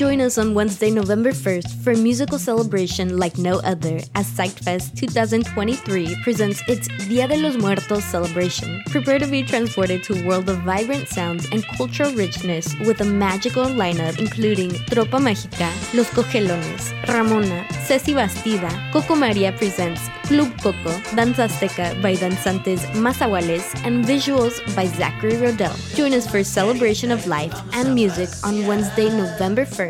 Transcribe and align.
Join 0.00 0.22
us 0.22 0.38
on 0.38 0.54
Wednesday, 0.54 0.90
November 0.90 1.30
1st 1.30 1.84
for 1.84 1.90
a 1.90 1.94
musical 1.94 2.38
celebration 2.38 3.18
like 3.18 3.36
no 3.36 3.58
other 3.58 4.00
as 4.14 4.26
Psyched 4.30 4.96
2023 4.96 6.16
presents 6.22 6.62
its 6.68 6.88
Dia 7.06 7.28
de 7.28 7.36
los 7.36 7.56
Muertos 7.58 8.02
celebration. 8.02 8.82
Prepare 8.86 9.18
to 9.18 9.26
be 9.26 9.42
transported 9.42 10.02
to 10.04 10.18
a 10.18 10.26
world 10.26 10.48
of 10.48 10.56
vibrant 10.60 11.06
sounds 11.06 11.46
and 11.52 11.66
cultural 11.76 12.14
richness 12.14 12.74
with 12.86 13.02
a 13.02 13.04
magical 13.04 13.66
lineup 13.66 14.18
including 14.18 14.70
Tropa 14.88 15.20
Mágica, 15.20 15.68
Los 15.92 16.08
Cogelones, 16.08 16.94
Ramona, 17.06 17.66
Ceci 17.84 18.14
Bastida, 18.14 18.70
Coco 18.92 19.14
Maria 19.14 19.52
presents 19.52 20.08
Club 20.22 20.50
Coco, 20.62 20.98
Danza 21.14 21.46
Azteca 21.46 22.00
by 22.00 22.14
Danzantes 22.14 22.86
Mazahuales, 22.94 23.74
and 23.84 24.02
visuals 24.04 24.62
by 24.74 24.86
Zachary 24.86 25.32
Rodell. 25.32 25.76
Join 25.94 26.14
us 26.14 26.26
for 26.26 26.38
a 26.38 26.44
celebration 26.44 27.10
of 27.10 27.26
life 27.26 27.52
and 27.74 27.94
music 27.94 28.30
on 28.44 28.66
Wednesday, 28.66 29.10
November 29.10 29.66
1st 29.66 29.89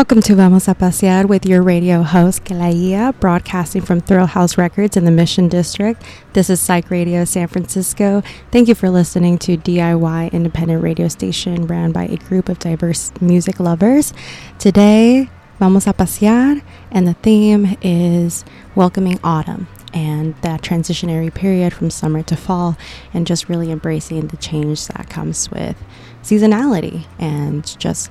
Welcome 0.00 0.22
to 0.22 0.34
Vamos 0.34 0.66
a 0.66 0.74
Pasear 0.74 1.28
with 1.28 1.44
your 1.44 1.62
radio 1.62 2.02
host, 2.02 2.44
Kelaia, 2.44 3.12
broadcasting 3.20 3.82
from 3.82 4.00
Thrill 4.00 4.24
House 4.24 4.56
Records 4.56 4.96
in 4.96 5.04
the 5.04 5.10
Mission 5.10 5.46
District. 5.46 6.02
This 6.32 6.48
is 6.48 6.58
Psych 6.58 6.90
Radio 6.90 7.26
San 7.26 7.48
Francisco. 7.48 8.22
Thank 8.50 8.68
you 8.68 8.74
for 8.74 8.88
listening 8.88 9.36
to 9.40 9.58
DIY 9.58 10.32
independent 10.32 10.82
radio 10.82 11.06
station 11.08 11.66
ran 11.66 11.92
by 11.92 12.04
a 12.04 12.16
group 12.16 12.48
of 12.48 12.58
diverse 12.58 13.12
music 13.20 13.60
lovers. 13.60 14.14
Today, 14.58 15.28
Vamos 15.58 15.86
a 15.86 15.92
Pasear, 15.92 16.62
and 16.90 17.06
the 17.06 17.12
theme 17.12 17.76
is 17.82 18.42
welcoming 18.74 19.20
autumn 19.22 19.68
and 19.92 20.34
that 20.36 20.62
transitionary 20.62 21.34
period 21.34 21.74
from 21.74 21.90
summer 21.90 22.22
to 22.22 22.36
fall, 22.36 22.74
and 23.12 23.26
just 23.26 23.50
really 23.50 23.70
embracing 23.70 24.28
the 24.28 24.36
change 24.38 24.86
that 24.86 25.10
comes 25.10 25.50
with 25.50 25.76
seasonality 26.22 27.04
and 27.18 27.78
just 27.78 28.10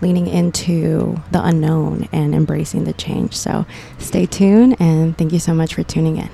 leaning 0.00 0.26
into 0.26 1.20
the 1.30 1.44
unknown 1.44 2.08
and 2.12 2.34
embracing 2.34 2.84
the 2.84 2.92
change. 2.92 3.36
So 3.36 3.66
stay 3.98 4.26
tuned 4.26 4.76
and 4.80 5.16
thank 5.16 5.32
you 5.32 5.38
so 5.38 5.54
much 5.54 5.74
for 5.74 5.82
tuning 5.82 6.16
in. 6.16 6.30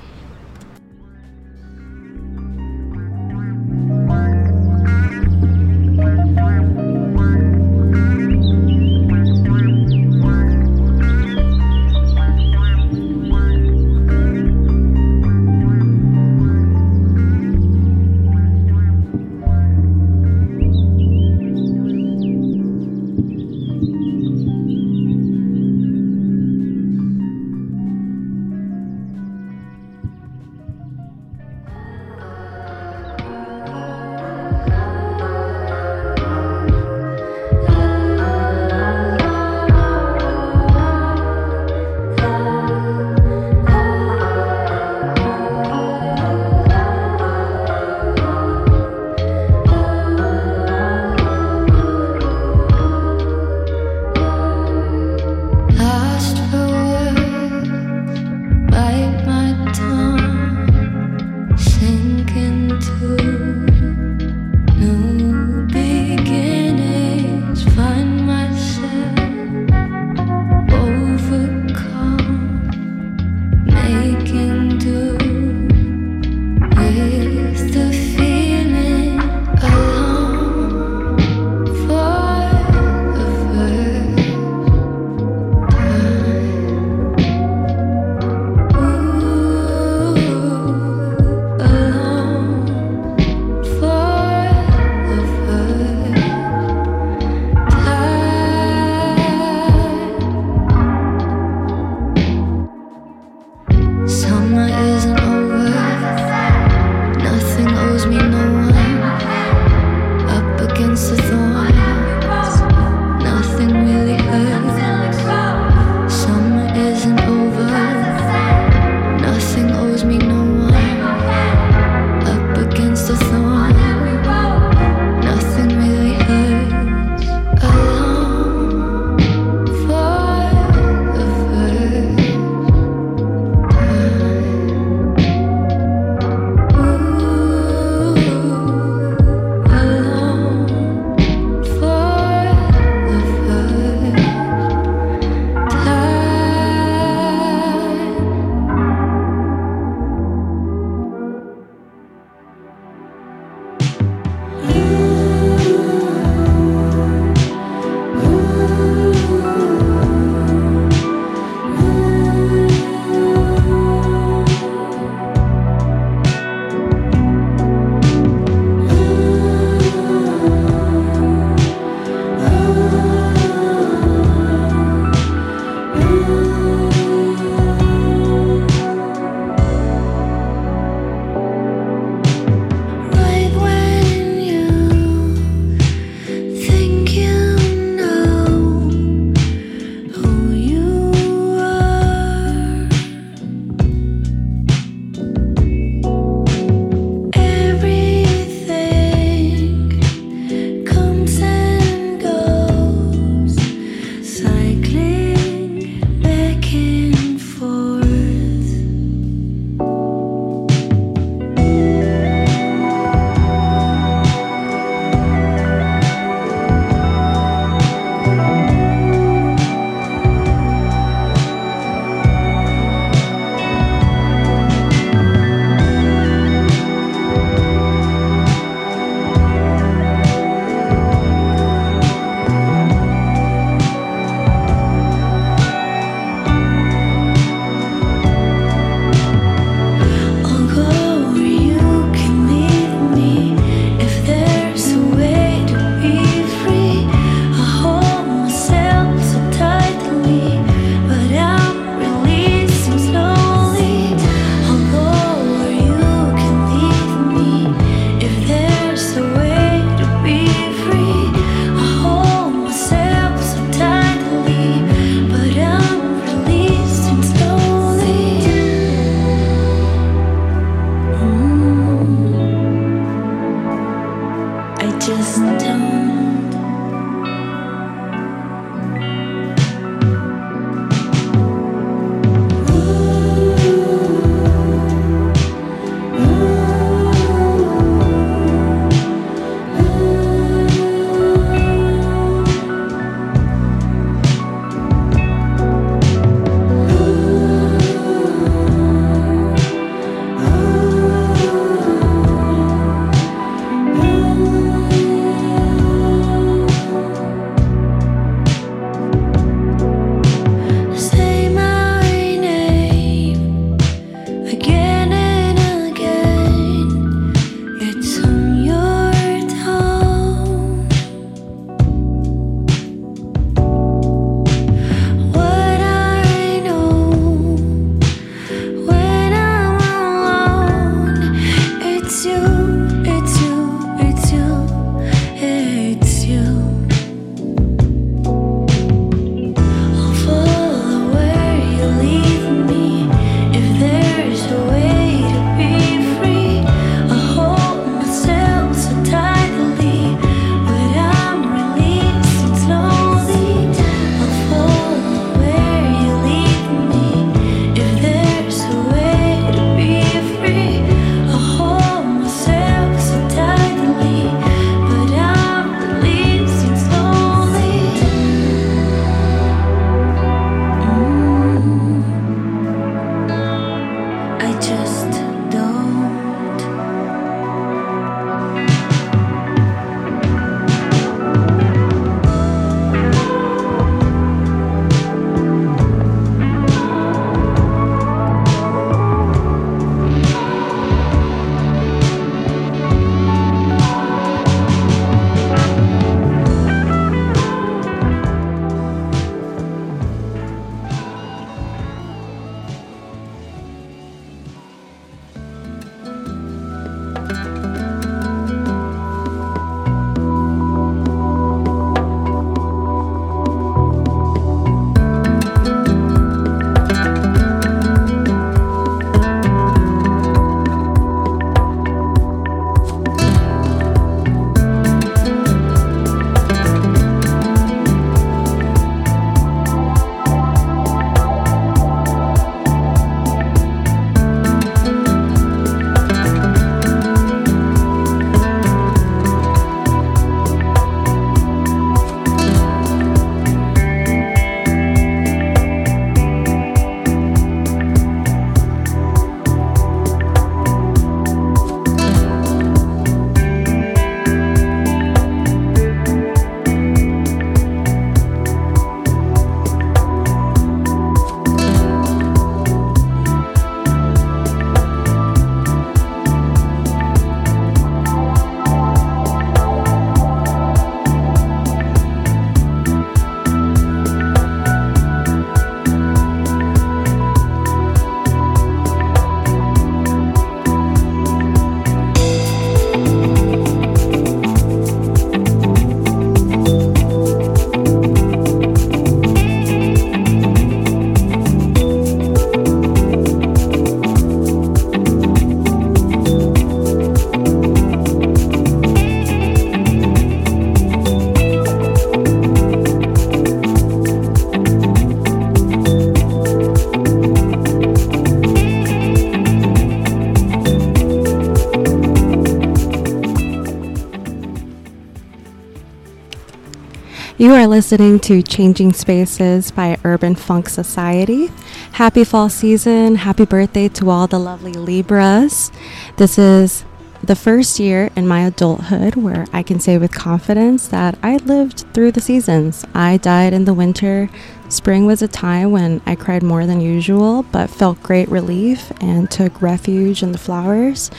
You 517.46 517.55
are 517.55 517.68
listening 517.68 518.18
to 518.22 518.42
Changing 518.42 518.92
Spaces 518.92 519.70
by 519.70 519.98
Urban 520.03 520.35
Funk 520.35 520.68
Society. 520.68 521.46
Happy 521.92 522.24
fall 522.24 522.48
season. 522.48 523.14
Happy 523.14 523.44
birthday 523.44 523.87
to 523.90 524.11
all 524.11 524.26
the 524.26 524.40
lovely 524.40 524.72
Libras. 524.72 525.70
This 526.16 526.40
is 526.40 526.85
the 527.22 527.37
first 527.37 527.79
year 527.79 528.11
in 528.16 528.26
my 528.26 528.40
adulthood 528.40 529.14
where 529.14 529.46
I 529.53 529.62
can 529.62 529.79
say 529.79 529.96
with 529.96 530.11
confidence 530.11 530.88
that 530.88 531.16
I 531.22 531.37
lived 531.37 531.85
through 531.94 532.11
the 532.11 532.20
seasons. 532.20 532.85
I 532.96 533.18
died 533.18 533.53
in 533.53 533.64
the 533.64 533.74
winter. 533.74 534.29
Spring 534.68 535.07
was 535.07 535.22
a 535.22 535.29
time 535.29 535.70
when 535.70 536.03
I 536.05 536.16
cried 536.16 536.42
more 536.42 536.66
than 536.66 536.81
usual, 536.81 537.44
but 537.53 537.70
felt 537.70 538.03
great 538.03 538.29
relief 538.29 538.90
and 539.00 539.31
took 539.31 539.62
refuge 539.62 540.20
in 540.20 540.33
the 540.33 540.38
flowers 540.38 541.12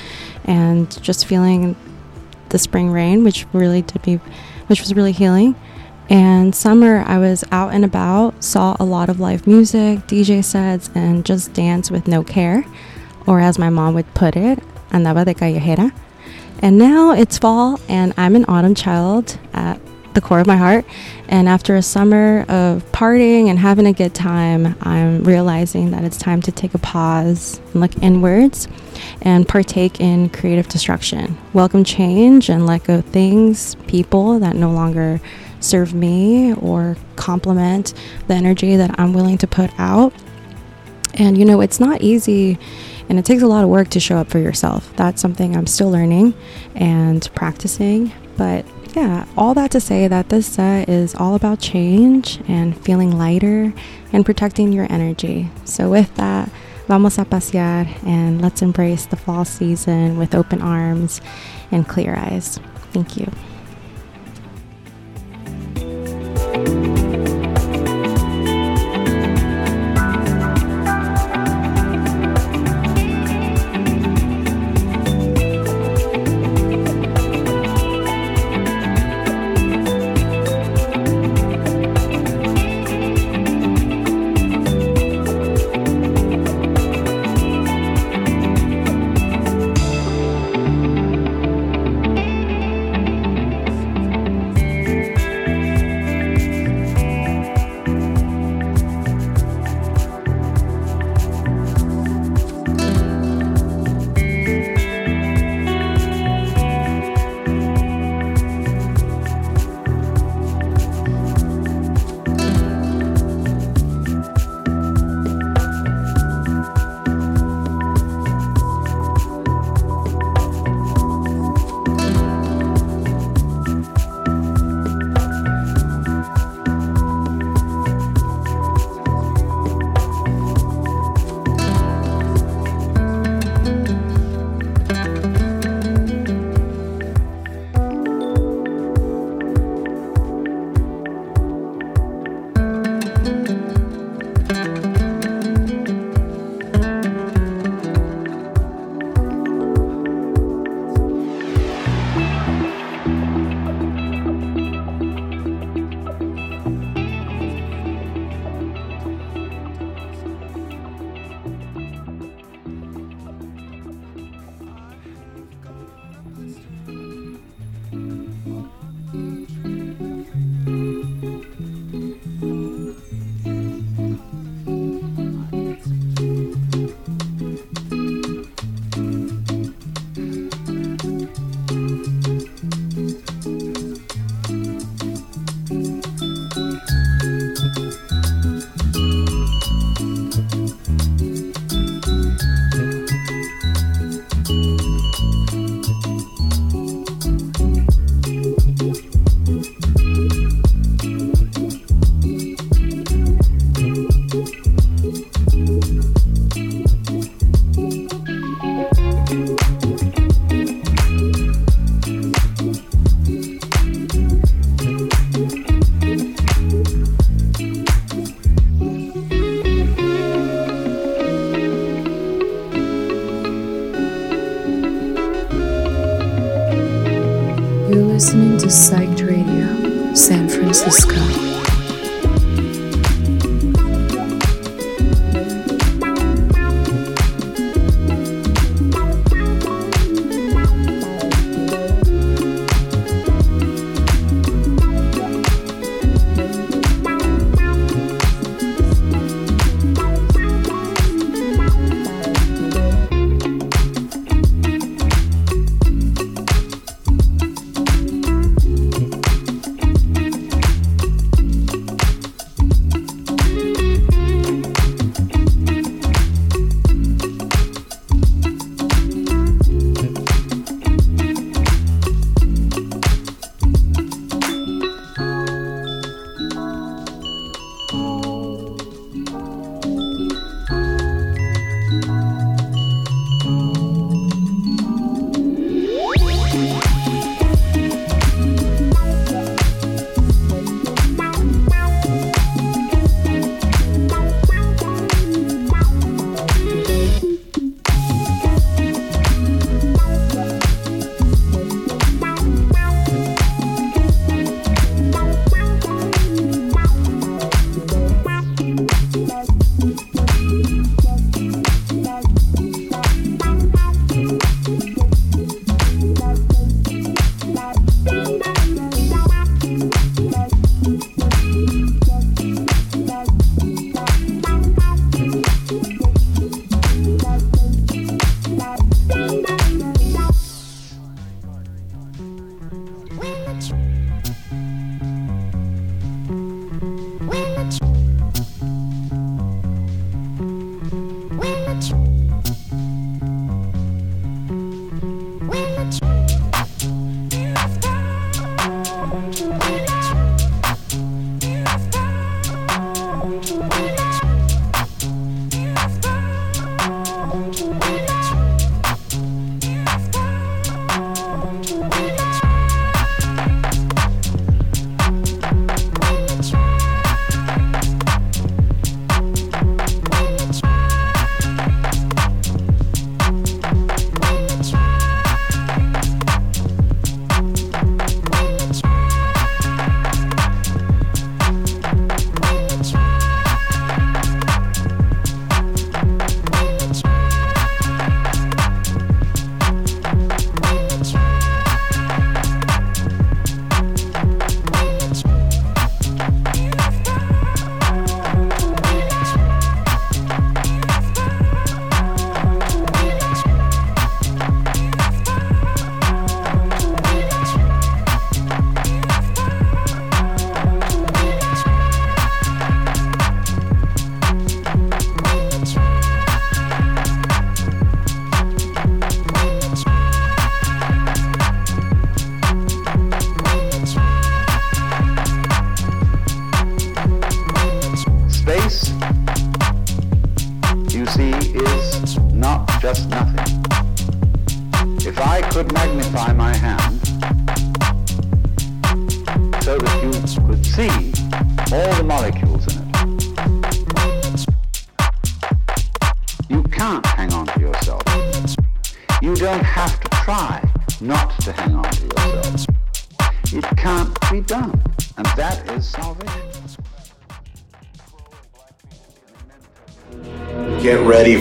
and 0.43 1.01
just 1.01 1.25
feeling 1.25 1.77
the 2.49 2.59
spring 2.59 2.91
rain, 2.91 3.23
which 3.23 3.45
really 3.53 3.81
did 3.81 4.05
me, 4.05 4.19
which 4.67 4.81
was 4.81 4.93
really 4.93 5.13
healing. 5.13 5.55
And 6.09 6.55
summer, 6.55 7.03
I 7.05 7.17
was 7.17 7.43
out 7.51 7.73
and 7.73 7.83
about, 7.83 8.41
saw 8.43 8.77
a 8.79 8.85
lot 8.85 9.09
of 9.09 9.19
live 9.19 9.45
music, 9.45 9.99
DJ 10.07 10.43
sets, 10.43 10.89
and 10.95 11.25
just 11.25 11.53
dance 11.53 11.91
with 11.91 12.07
no 12.07 12.23
care, 12.23 12.65
or 13.25 13.41
as 13.41 13.59
my 13.59 13.69
mom 13.69 13.93
would 13.95 14.13
put 14.13 14.37
it, 14.37 14.59
andaba 14.91 15.25
de 15.25 15.33
callejera. 15.33 15.91
And 16.59 16.77
now 16.77 17.11
it's 17.11 17.37
fall, 17.37 17.79
and 17.89 18.13
I'm 18.17 18.35
an 18.35 18.45
autumn 18.47 18.73
child 18.73 19.37
at 19.53 19.81
the 20.13 20.21
core 20.21 20.39
of 20.39 20.47
my 20.47 20.55
heart. 20.55 20.85
And 21.27 21.47
after 21.49 21.75
a 21.75 21.81
summer 21.81 22.45
of 22.47 22.89
partying 22.91 23.49
and 23.49 23.59
having 23.59 23.85
a 23.85 23.93
good 23.93 24.15
time, 24.15 24.75
I'm 24.81 25.23
realizing 25.23 25.91
that 25.91 26.05
it's 26.05 26.17
time 26.17 26.41
to 26.43 26.51
take 26.51 26.73
a 26.73 26.79
pause 26.79 27.59
and 27.73 27.81
look 27.81 27.95
inwards 28.01 28.67
and 29.21 29.47
partake 29.47 29.99
in 29.99 30.29
creative 30.29 30.69
destruction. 30.69 31.37
Welcome 31.53 31.83
change 31.83 32.49
and 32.49 32.65
let 32.65 32.85
go 32.85 33.01
things, 33.01 33.75
people 33.87 34.39
that 34.39 34.55
no 34.55 34.71
longer 34.71 35.19
serve 35.59 35.93
me 35.93 36.53
or 36.53 36.97
complement 37.15 37.93
the 38.27 38.33
energy 38.33 38.75
that 38.75 38.99
I'm 38.99 39.13
willing 39.13 39.37
to 39.39 39.47
put 39.47 39.71
out. 39.79 40.13
And 41.15 41.37
you 41.37 41.45
know, 41.45 41.61
it's 41.61 41.79
not 41.79 42.01
easy 42.01 42.57
and 43.09 43.17
it 43.17 43.25
takes 43.25 43.41
a 43.41 43.47
lot 43.47 43.63
of 43.63 43.69
work 43.69 43.89
to 43.89 43.99
show 43.99 44.17
up 44.17 44.29
for 44.29 44.39
yourself. 44.39 44.93
That's 44.95 45.21
something 45.21 45.55
I'm 45.55 45.67
still 45.67 45.89
learning 45.89 46.33
and 46.75 47.27
practicing. 47.33 48.11
But 48.35 48.65
yeah, 48.95 49.25
all 49.37 49.53
that 49.53 49.71
to 49.71 49.79
say 49.79 50.07
that 50.07 50.29
this 50.29 50.47
set 50.47 50.89
is 50.89 51.15
all 51.15 51.35
about 51.35 51.59
change 51.59 52.41
and 52.47 52.77
feeling 52.83 53.17
lighter 53.17 53.73
and 54.11 54.25
protecting 54.25 54.73
your 54.73 54.91
energy. 54.91 55.49
So, 55.65 55.89
with 55.89 56.13
that, 56.15 56.49
vamos 56.87 57.17
a 57.17 57.25
pasear 57.25 57.87
and 58.05 58.41
let's 58.41 58.61
embrace 58.61 59.05
the 59.05 59.15
fall 59.15 59.45
season 59.45 60.17
with 60.17 60.33
open 60.33 60.61
arms 60.61 61.21
and 61.71 61.87
clear 61.87 62.15
eyes. 62.15 62.59
Thank 62.91 63.17
you. 63.17 63.31
Not 66.65 66.96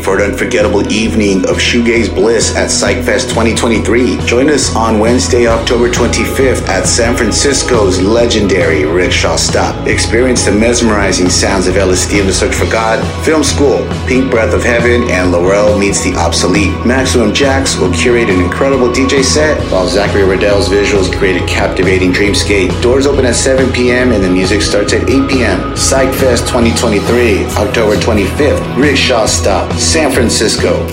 for 0.07 0.21
an 0.21 0.31
unforgettable 0.31 0.87
evening 0.93 1.39
of 1.49 1.57
shoegaze 1.57 2.15
bliss 2.15 2.55
at 2.55 2.69
PsychFest 2.69 3.29
2023. 3.31 4.19
Join 4.25 4.49
us 4.49 4.75
on 4.77 5.01
Wednesday, 5.01 5.49
October 5.49 5.91
25th 5.91 6.69
at 6.69 6.87
San 6.87 7.17
Francisco's 7.17 8.01
legendary 8.01 8.85
Rickshaw 8.85 9.35
Stop. 9.35 9.76
Experience 9.87 10.45
the 10.45 10.51
mesmerizing 10.51 11.29
sounds 11.29 11.69
of 11.69 11.77
LSD 11.77 12.21
in 12.21 12.27
the 12.27 12.33
Search 12.33 12.57
for 12.57 12.69
God, 12.71 12.99
Film 13.25 13.45
School, 13.45 13.87
Pink 14.09 14.29
Breath 14.31 14.53
of 14.53 14.65
Heaven, 14.65 15.09
and 15.11 15.31
Laurel 15.31 15.79
meets 15.79 16.03
the 16.03 16.13
obsolete. 16.17 16.75
Maximum 16.85 17.33
Jax 17.33 17.77
will 17.77 17.93
curate 17.93 18.29
an 18.29 18.41
incredible 18.41 18.89
DJ 18.89 19.23
set, 19.23 19.61
while 19.71 19.87
Zachary 19.87 20.25
Riddell's 20.25 20.69
visuals 20.69 21.17
create 21.17 21.41
a 21.41 21.47
captivating 21.47 22.13
dreamscape. 22.13 22.83
Doors 22.83 23.07
open 23.07 23.25
at 23.27 23.37
7 23.37 23.73
p.m. 23.73 24.11
and 24.11 24.25
the 24.25 24.29
music 24.29 24.61
starts 24.61 24.93
at 24.93 25.09
8 25.09 25.31
p.m. 25.31 25.61
PsychFest 25.75 26.49
2023, 26.49 27.47
October 27.55 27.95
25th, 27.95 28.77
Rickshaw 28.77 29.27
Stop, 29.27 29.73
San 29.75 30.11
Francisco. 30.11 30.85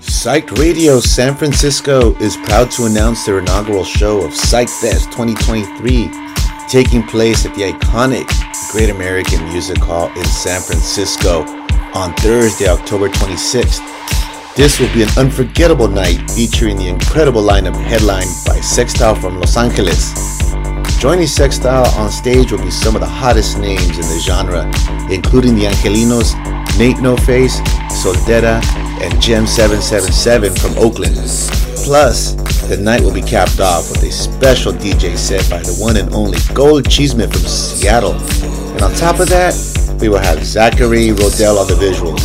Psyched 0.00 0.58
Radio 0.58 1.00
San 1.00 1.36
Francisco 1.36 2.16
is 2.16 2.36
proud 2.38 2.70
to 2.70 2.86
announce 2.86 3.26
their 3.26 3.38
inaugural 3.38 3.84
show 3.84 4.24
of 4.24 4.32
PsychFest 4.32 5.12
2023, 5.12 6.27
taking 6.68 7.02
place 7.02 7.46
at 7.46 7.54
the 7.54 7.62
iconic 7.62 8.28
Great 8.70 8.90
American 8.90 9.42
Music 9.44 9.78
Hall 9.78 10.08
in 10.16 10.24
San 10.24 10.60
Francisco 10.60 11.44
on 11.94 12.12
Thursday, 12.16 12.68
October 12.68 13.08
26th. 13.08 13.80
This 14.54 14.78
will 14.78 14.92
be 14.92 15.02
an 15.02 15.08
unforgettable 15.16 15.88
night 15.88 16.30
featuring 16.32 16.76
the 16.76 16.88
incredible 16.88 17.42
lineup 17.42 17.74
headlined 17.74 18.28
by 18.46 18.60
Sextile 18.60 19.14
from 19.14 19.40
Los 19.40 19.56
Angeles. 19.56 20.12
Joining 20.98 21.26
Sextile 21.26 21.86
on 21.96 22.10
stage 22.10 22.52
will 22.52 22.62
be 22.62 22.70
some 22.70 22.94
of 22.94 23.00
the 23.00 23.06
hottest 23.06 23.58
names 23.58 23.96
in 23.96 24.02
the 24.02 24.20
genre, 24.20 24.64
including 25.10 25.54
the 25.54 25.64
Angelinos, 25.64 26.34
Nate 26.78 27.00
No 27.00 27.16
Face, 27.16 27.60
Soldera, 27.88 28.62
and 29.00 29.22
Gem 29.22 29.46
777 29.46 30.54
from 30.56 30.76
Oakland. 30.76 31.14
Plus, 31.84 32.34
the 32.68 32.76
night 32.76 33.00
will 33.00 33.14
be 33.14 33.22
capped 33.22 33.60
off 33.60 33.90
with 33.90 34.02
a 34.02 34.12
special 34.12 34.72
DJ 34.72 35.16
set 35.16 35.48
by 35.48 35.58
the 35.62 35.74
one 35.80 35.96
and 35.96 36.12
only 36.12 36.38
Gold 36.52 36.88
Cheeseman 36.88 37.30
from 37.30 37.40
Seattle. 37.40 38.12
And 38.12 38.82
on 38.82 38.92
top 38.92 39.20
of 39.20 39.28
that, 39.30 39.54
we 39.98 40.10
will 40.10 40.18
have 40.18 40.44
Zachary 40.44 41.08
Rodell 41.08 41.58
on 41.58 41.66
the 41.66 41.74
visuals. 41.74 42.22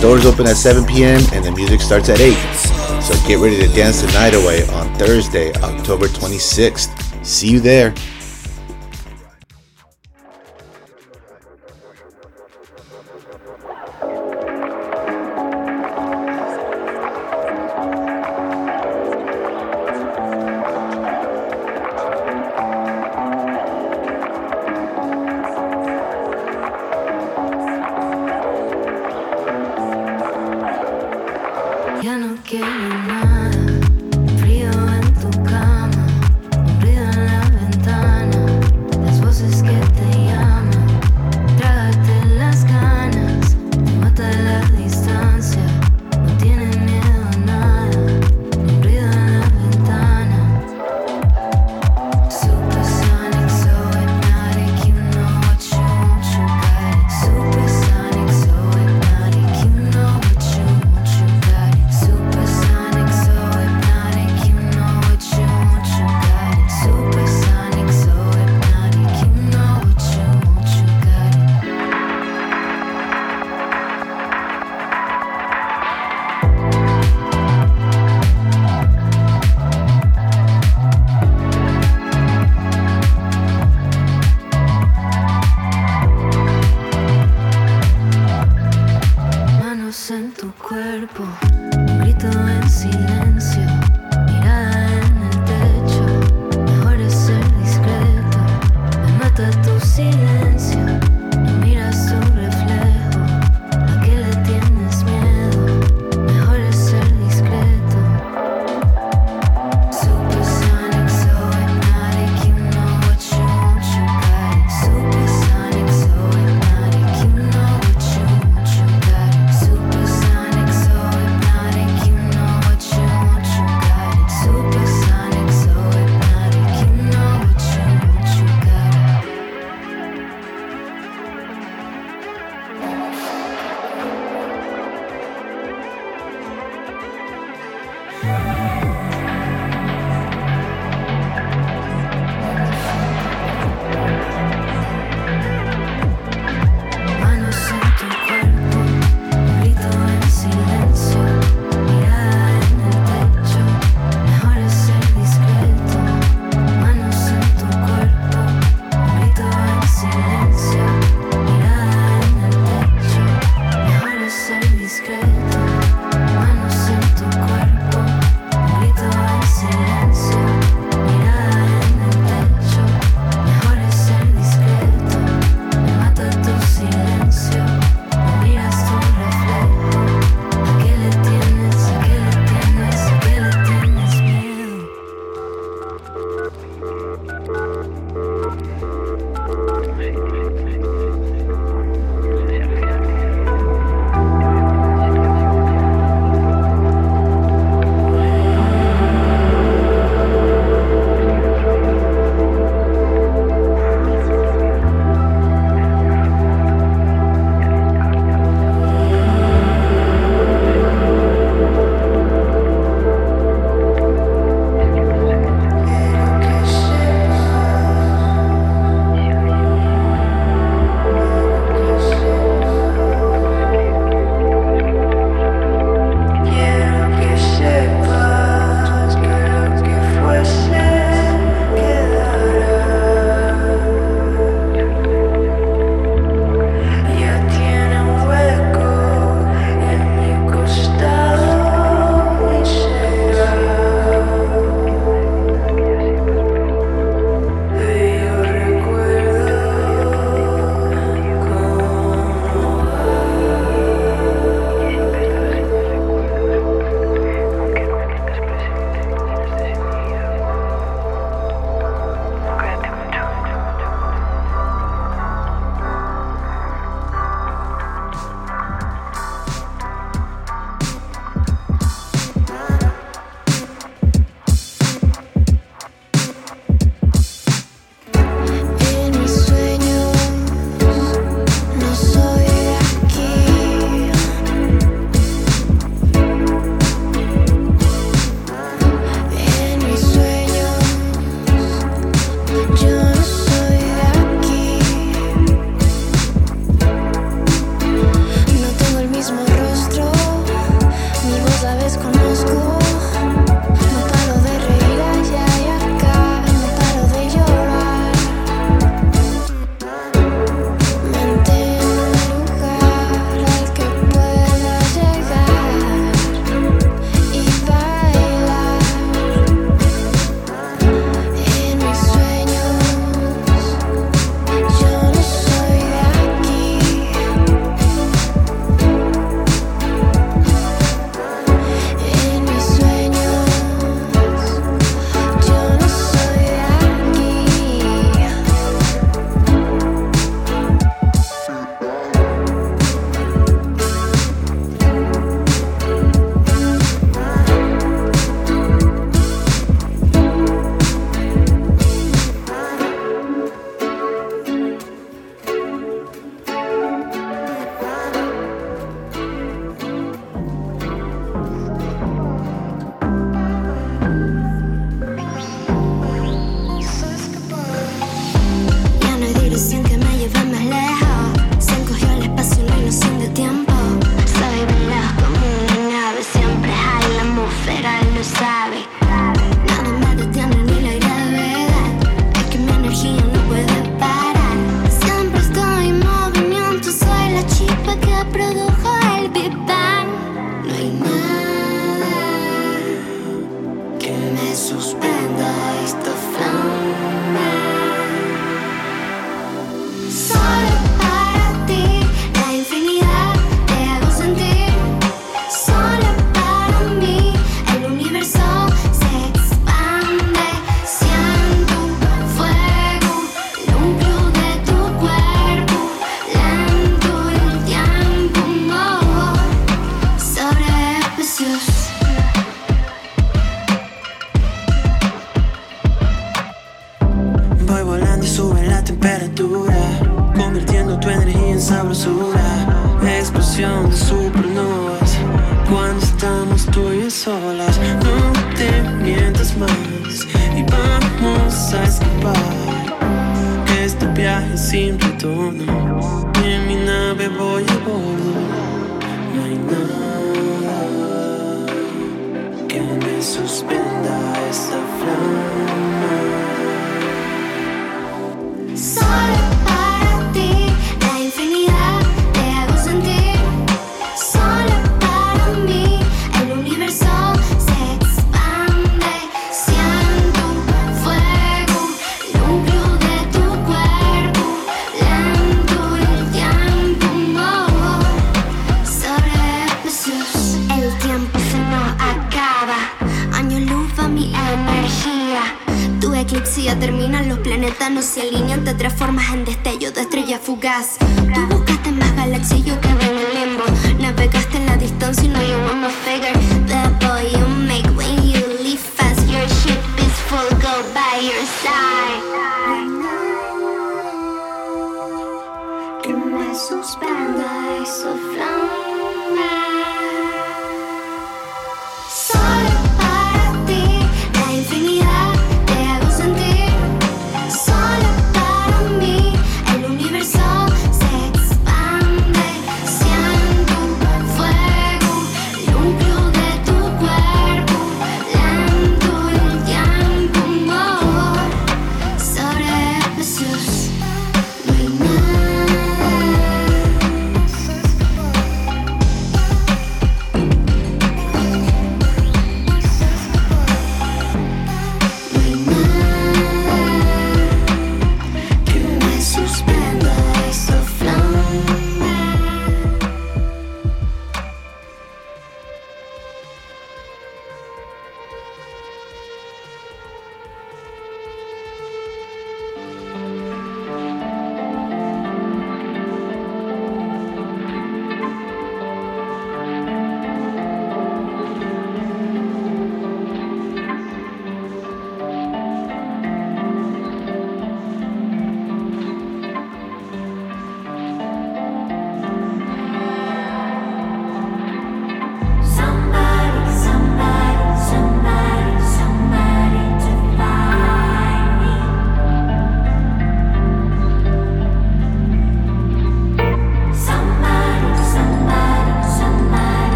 Doors 0.00 0.24
open 0.24 0.46
at 0.46 0.56
7 0.56 0.86
p.m. 0.86 1.20
and 1.34 1.44
the 1.44 1.52
music 1.52 1.82
starts 1.82 2.08
at 2.08 2.20
8. 2.20 2.32
So 3.02 3.14
get 3.28 3.38
ready 3.38 3.60
to 3.60 3.68
dance 3.74 4.00
the 4.00 4.10
night 4.12 4.32
away 4.32 4.66
on 4.68 4.92
Thursday, 4.98 5.52
October 5.56 6.06
26th. 6.06 7.24
See 7.24 7.50
you 7.50 7.60
there. 7.60 7.94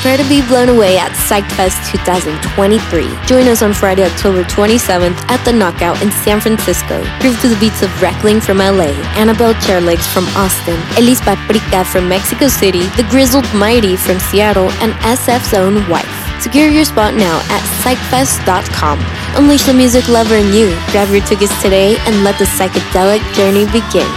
Prepare 0.00 0.24
to 0.24 0.28
be 0.30 0.40
blown 0.48 0.70
away 0.70 0.96
at 0.96 1.12
PsychFest 1.12 1.92
2023. 1.92 3.04
Join 3.26 3.46
us 3.48 3.60
on 3.60 3.74
Friday, 3.74 4.02
October 4.02 4.44
27th 4.44 5.20
at 5.28 5.44
the 5.44 5.52
Knockout 5.52 6.00
in 6.00 6.10
San 6.10 6.40
Francisco. 6.40 7.04
Groove 7.20 7.38
to 7.42 7.48
the 7.48 7.60
beats 7.60 7.82
of 7.82 7.92
Reckling 8.00 8.40
from 8.40 8.64
LA, 8.64 8.96
Annabelle 9.20 9.52
Chairlegs 9.60 10.08
from 10.08 10.24
Austin, 10.40 10.80
Elise 10.96 11.20
Paprika 11.20 11.84
from 11.84 12.08
Mexico 12.08 12.48
City, 12.48 12.80
The 12.96 13.04
Grizzled 13.10 13.44
Mighty 13.52 13.94
from 13.94 14.18
Seattle, 14.20 14.70
and 14.80 14.96
SF's 15.04 15.52
own 15.52 15.86
wife. 15.86 16.08
Secure 16.40 16.68
your 16.68 16.86
spot 16.86 17.12
now 17.12 17.36
at 17.52 17.60
psychfest.com. 17.84 18.96
Unleash 19.36 19.66
the 19.66 19.74
music 19.74 20.08
lover 20.08 20.36
in 20.36 20.50
you. 20.54 20.72
Grab 20.96 21.12
your 21.12 21.20
tickets 21.26 21.52
today 21.60 21.98
and 22.08 22.24
let 22.24 22.38
the 22.38 22.48
psychedelic 22.48 23.20
journey 23.36 23.66
begin. 23.66 24.08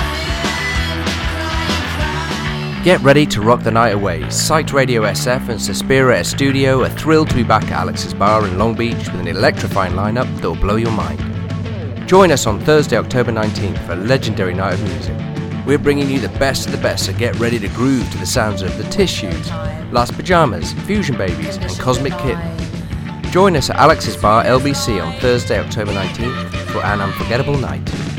Get 2.83 2.99
ready 2.99 3.25
to 3.27 3.39
rock 3.41 3.63
the 3.63 3.71
night 3.71 3.93
away. 3.93 4.19
Psyched 4.23 4.73
Radio 4.73 5.03
SF 5.03 5.47
and 5.47 5.57
Suspira 5.57 6.25
Studio 6.25 6.83
are 6.83 6.89
thrilled 6.89 7.29
to 7.29 7.35
be 7.35 7.41
back 7.41 7.63
at 7.63 7.71
Alex's 7.71 8.13
Bar 8.13 8.45
in 8.45 8.57
Long 8.57 8.75
Beach 8.75 8.97
with 8.97 9.21
an 9.21 9.27
electrifying 9.29 9.93
lineup 9.93 10.25
that 10.35 10.49
will 10.49 10.57
blow 10.57 10.75
your 10.75 10.91
mind. 10.91 11.17
Join 12.09 12.29
us 12.29 12.45
on 12.45 12.59
Thursday, 12.59 12.97
October 12.97 13.31
19th 13.31 13.77
for 13.85 13.93
a 13.93 13.95
legendary 13.95 14.53
night 14.53 14.73
of 14.73 14.83
music. 14.83 15.15
We're 15.65 15.77
bringing 15.77 16.09
you 16.09 16.19
the 16.19 16.37
best 16.39 16.65
of 16.65 16.73
the 16.73 16.77
best, 16.77 17.05
so 17.05 17.13
get 17.13 17.39
ready 17.39 17.57
to 17.57 17.69
groove 17.69 18.11
to 18.11 18.17
the 18.17 18.25
sounds 18.25 18.61
of 18.61 18.77
The 18.77 18.83
Tissues, 18.89 19.49
Last 19.93 20.11
Pajamas, 20.15 20.73
Fusion 20.85 21.17
Babies, 21.17 21.55
and 21.55 21.71
Cosmic 21.79 22.11
Kitten. 22.17 23.31
Join 23.31 23.55
us 23.55 23.69
at 23.69 23.77
Alex's 23.77 24.17
Bar 24.17 24.43
LBC 24.43 25.01
on 25.01 25.17
Thursday, 25.21 25.57
October 25.57 25.93
19th 25.93 26.65
for 26.65 26.83
an 26.83 26.99
unforgettable 26.99 27.57
night. 27.57 28.12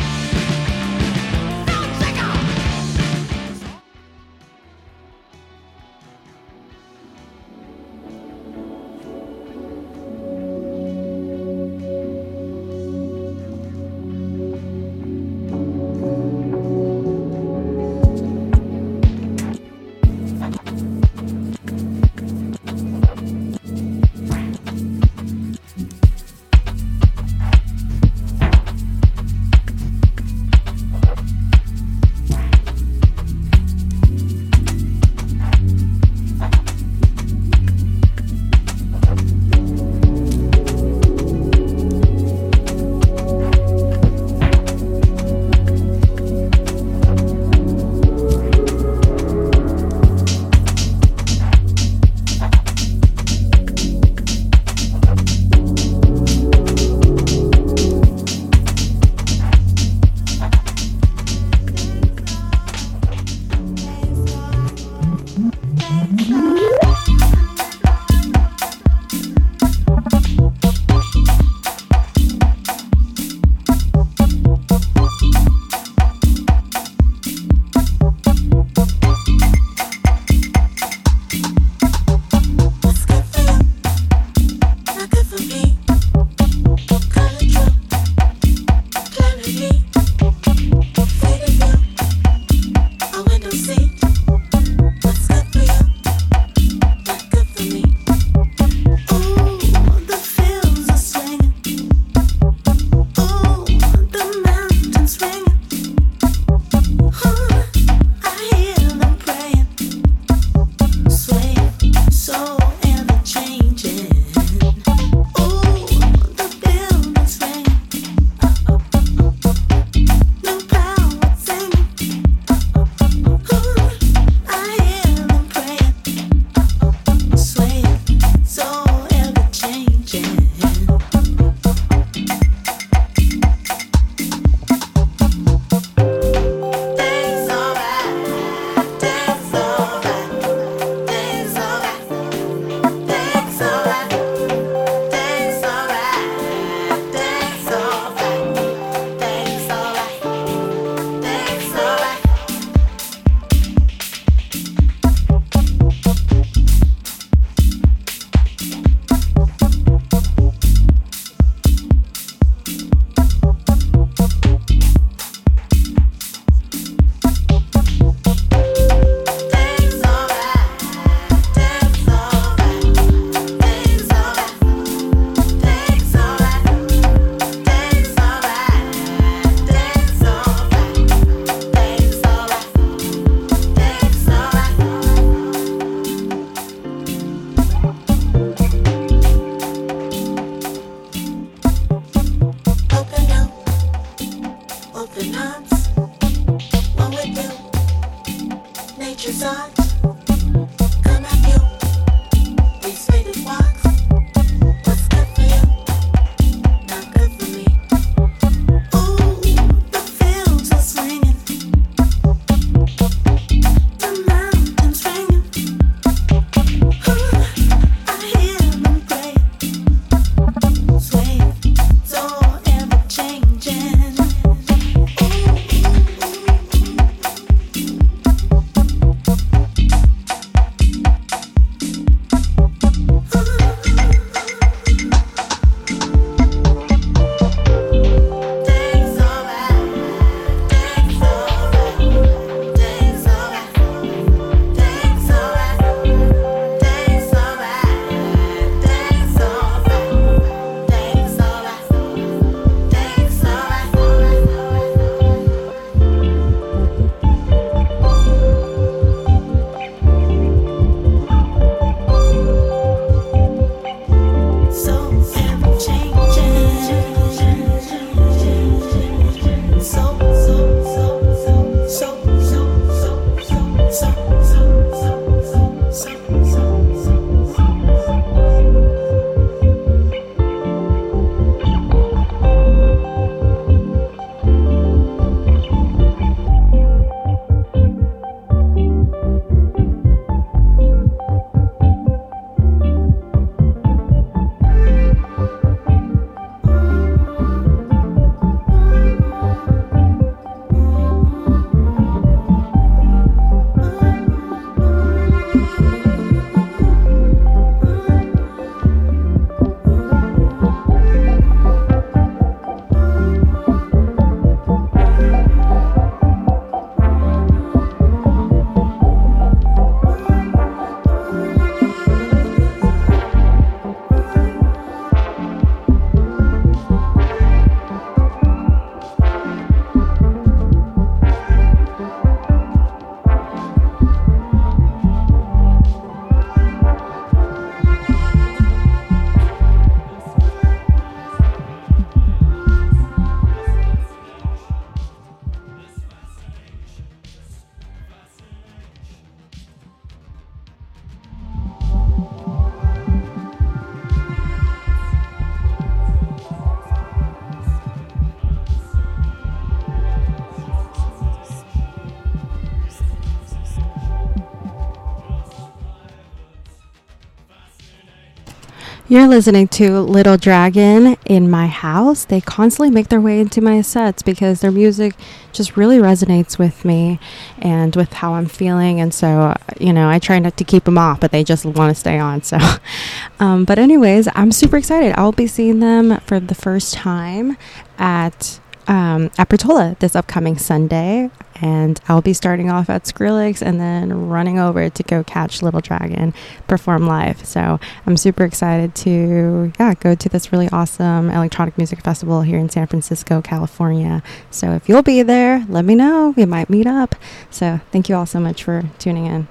You're 369.15 369.29
listening 369.29 369.69
to 369.69 370.01
Little 370.01 370.37
Dragon 370.37 371.17
in 371.25 371.49
my 371.49 371.69
house. 371.69 372.25
They 372.25 372.41
constantly 372.41 372.91
make 372.91 373.11
their 373.11 373.21
way 373.21 373.39
into 373.39 373.61
my 373.61 373.81
sets 373.81 374.25
because 374.25 374.61
their 374.61 374.73
music 374.73 375.15
just 375.53 375.77
really 375.77 375.99
resonates 375.99 376.59
with 376.59 376.85
me 376.85 377.21
and 377.59 377.95
with 377.95 378.13
how 378.15 378.35
I'm 378.35 378.47
feeling. 378.47 379.01
And 379.01 379.15
so, 379.15 379.57
you 379.79 379.93
know, 379.93 380.09
I 380.09 380.19
try 380.19 380.41
not 380.41 380.57
to 380.57 380.65
keep 380.65 380.83
them 380.83 380.99
off, 380.99 381.21
but 381.21 381.31
they 381.31 381.45
just 381.45 381.65
want 381.65 381.95
to 381.95 381.95
stay 381.95 382.19
on. 382.19 382.43
So, 382.43 382.59
um, 383.39 383.65
but, 383.65 383.79
anyways, 383.79 384.27
I'm 384.35 384.51
super 384.51 384.79
excited. 384.79 385.15
I'll 385.17 385.31
be 385.31 385.47
seeing 385.47 385.79
them 385.79 386.19
for 386.27 386.41
the 386.41 386.57
first 386.57 386.95
time 386.95 387.57
at 387.97 388.59
um, 388.89 389.31
at 389.39 389.49
Portola 389.49 389.97
this 390.01 390.17
upcoming 390.17 390.59
Sunday 390.59 391.31
and 391.57 392.01
I'll 392.09 392.23
be 392.23 392.33
starting 392.33 392.71
off 392.71 392.91
at 392.91 393.05
Skrillex 393.05 393.63
and 393.63 393.81
then 393.81 394.29
running 394.29 394.59
over 394.59 394.89
to 394.89 395.03
go 395.03 395.23
catch 395.25 395.63
Little 395.63 395.81
Dragon 395.81 396.35
perform 396.67 397.07
live. 397.07 397.45
So 397.47 397.79
I'm 398.07 398.17
super 398.17 398.45
excited 398.45 398.95
to 398.97 399.73
yeah 399.79 399.95
go 399.95 400.15
to 400.15 400.29
this 400.29 400.53
really 400.53 400.69
awesome 400.71 401.31
electronic 401.31 401.79
music 401.79 402.01
festival 402.03 402.43
here 402.43 402.59
in 402.59 402.69
San 402.69 402.87
Francisco, 402.87 403.41
California. 403.43 404.23
So 404.51 404.73
if 404.73 404.89
you'll 404.89 405.03
be 405.03 405.23
there, 405.23 405.65
let 405.69 405.85
me 405.85 405.95
know. 405.95 406.35
We 406.37 406.45
might 406.45 406.71
meet 406.71 406.87
up. 406.87 407.15
So 407.51 407.81
thank 407.93 408.09
you 408.09 408.17
all 408.17 408.27
so 408.27 408.41
much 408.41 408.65
for 408.65 408.85
tuning 408.99 409.27
in. 409.27 409.49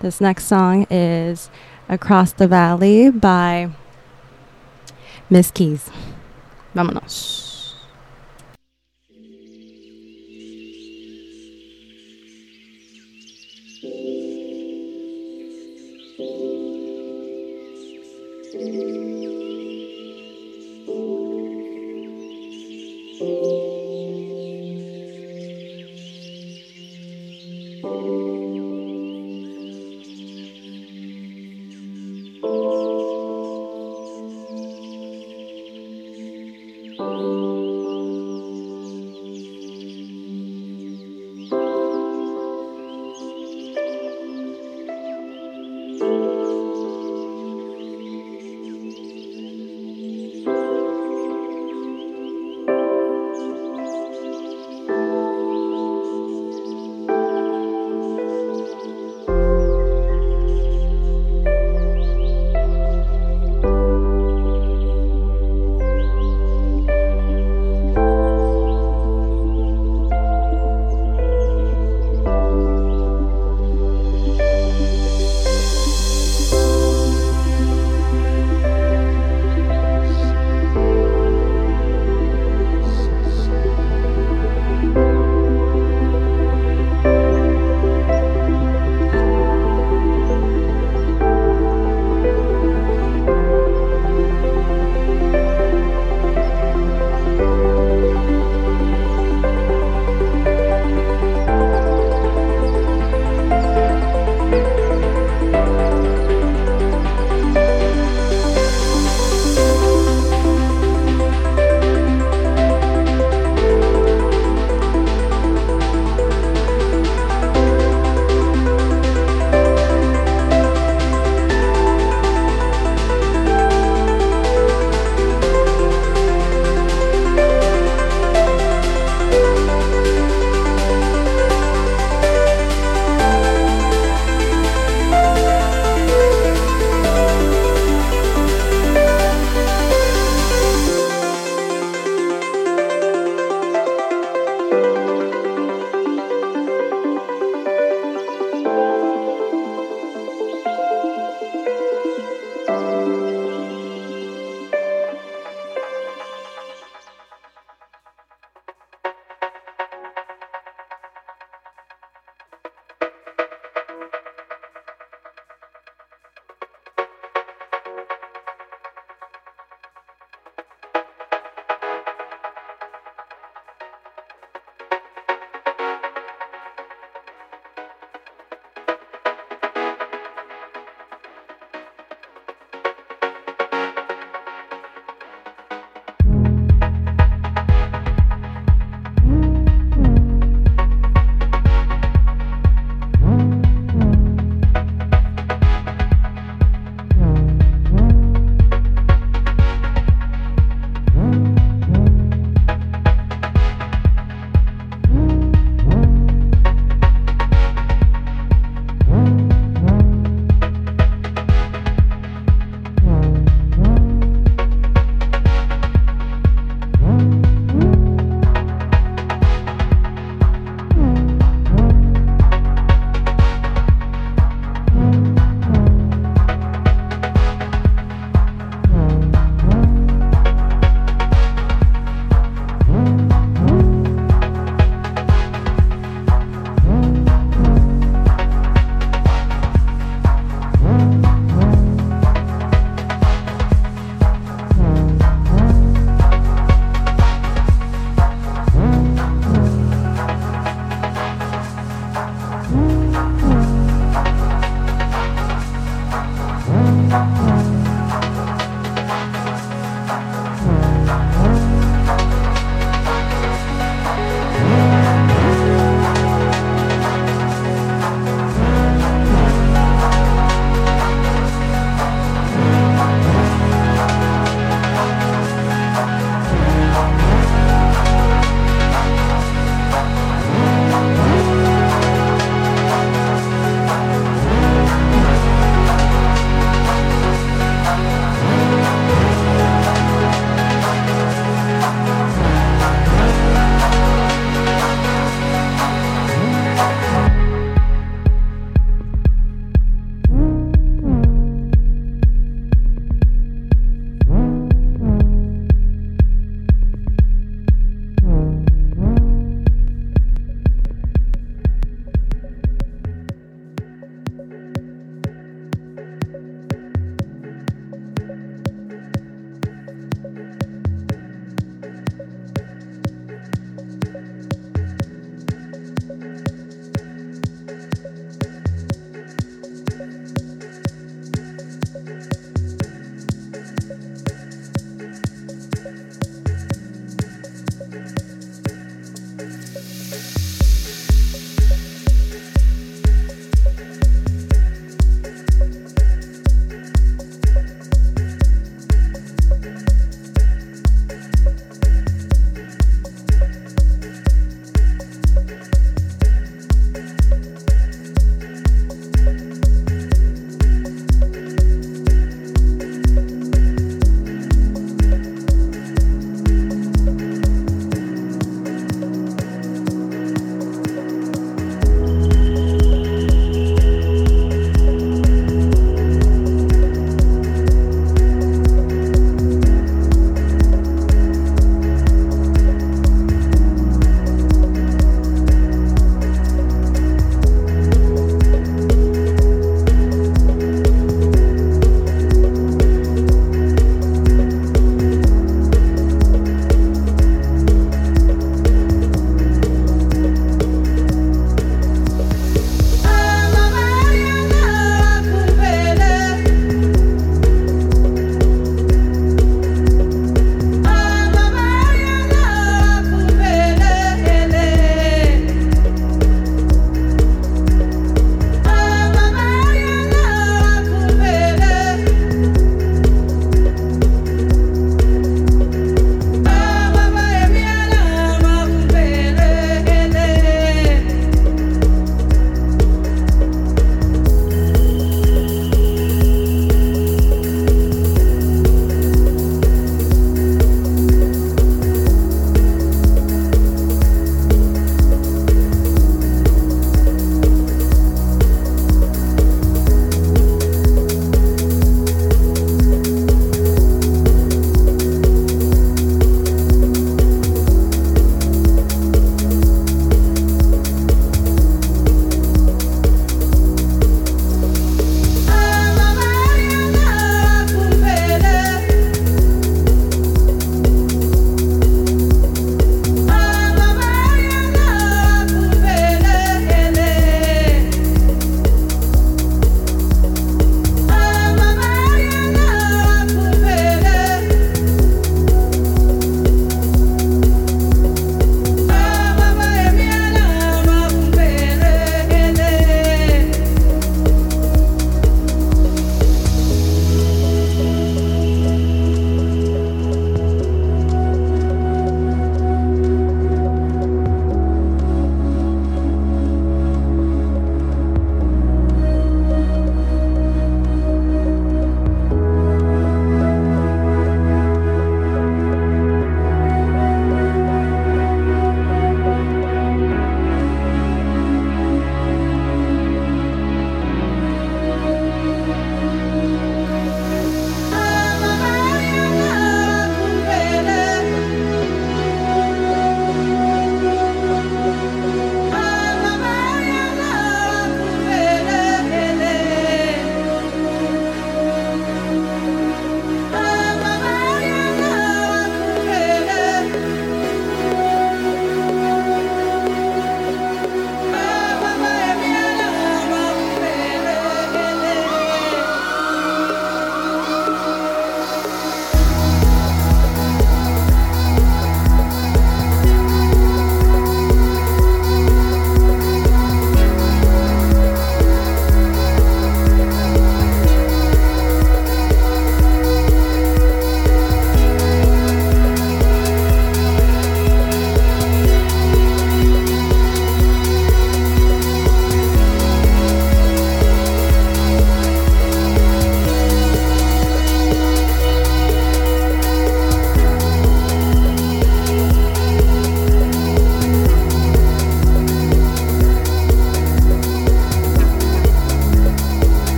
This 0.00 0.20
next 0.20 0.44
song 0.44 0.86
is 0.90 1.50
Across 1.88 2.32
the 2.32 2.46
Valley 2.46 3.10
by 3.10 3.70
Miss 5.28 5.50
Keys. 5.50 5.90
Vámonos. 6.74 7.47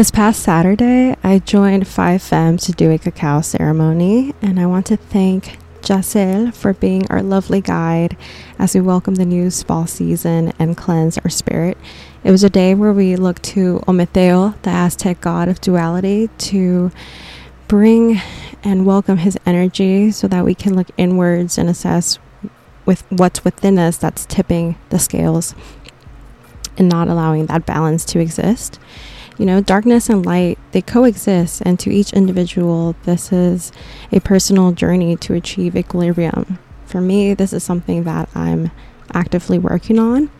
This 0.00 0.10
past 0.10 0.42
Saturday, 0.42 1.14
I 1.22 1.40
joined 1.40 1.84
5Fem 1.84 2.58
to 2.64 2.72
do 2.72 2.90
a 2.90 2.96
cacao 2.96 3.42
ceremony, 3.42 4.34
and 4.40 4.58
I 4.58 4.64
want 4.64 4.86
to 4.86 4.96
thank 4.96 5.58
Jacel 5.82 6.54
for 6.54 6.72
being 6.72 7.06
our 7.10 7.22
lovely 7.22 7.60
guide 7.60 8.16
as 8.58 8.74
we 8.74 8.80
welcome 8.80 9.16
the 9.16 9.26
new 9.26 9.50
fall 9.50 9.86
season 9.86 10.54
and 10.58 10.74
cleanse 10.74 11.18
our 11.18 11.28
spirit. 11.28 11.76
It 12.24 12.30
was 12.30 12.42
a 12.42 12.48
day 12.48 12.74
where 12.74 12.94
we 12.94 13.14
looked 13.14 13.42
to 13.52 13.80
Ometeotl, 13.80 14.62
the 14.62 14.70
Aztec 14.70 15.20
god 15.20 15.50
of 15.50 15.60
duality, 15.60 16.28
to 16.48 16.90
bring 17.68 18.22
and 18.64 18.86
welcome 18.86 19.18
his 19.18 19.36
energy 19.44 20.12
so 20.12 20.26
that 20.28 20.46
we 20.46 20.54
can 20.54 20.74
look 20.74 20.88
inwards 20.96 21.58
and 21.58 21.68
assess 21.68 22.18
with 22.86 23.04
what's 23.10 23.44
within 23.44 23.78
us 23.78 23.98
that's 23.98 24.24
tipping 24.24 24.76
the 24.88 24.98
scales 24.98 25.54
and 26.78 26.88
not 26.88 27.06
allowing 27.06 27.44
that 27.44 27.66
balance 27.66 28.06
to 28.06 28.18
exist 28.18 28.80
you 29.40 29.46
know, 29.46 29.62
darkness 29.62 30.10
and 30.10 30.26
light, 30.26 30.58
they 30.72 30.82
coexist. 30.82 31.62
And 31.64 31.80
to 31.80 31.90
each 31.90 32.12
individual, 32.12 32.94
this 33.04 33.32
is 33.32 33.72
a 34.12 34.20
personal 34.20 34.72
journey 34.72 35.16
to 35.16 35.32
achieve 35.32 35.74
equilibrium. 35.74 36.58
For 36.84 37.00
me, 37.00 37.32
this 37.32 37.54
is 37.54 37.64
something 37.64 38.04
that 38.04 38.28
I'm 38.34 38.70
actively 39.14 39.58
working 39.58 39.98
on. 39.98 40.30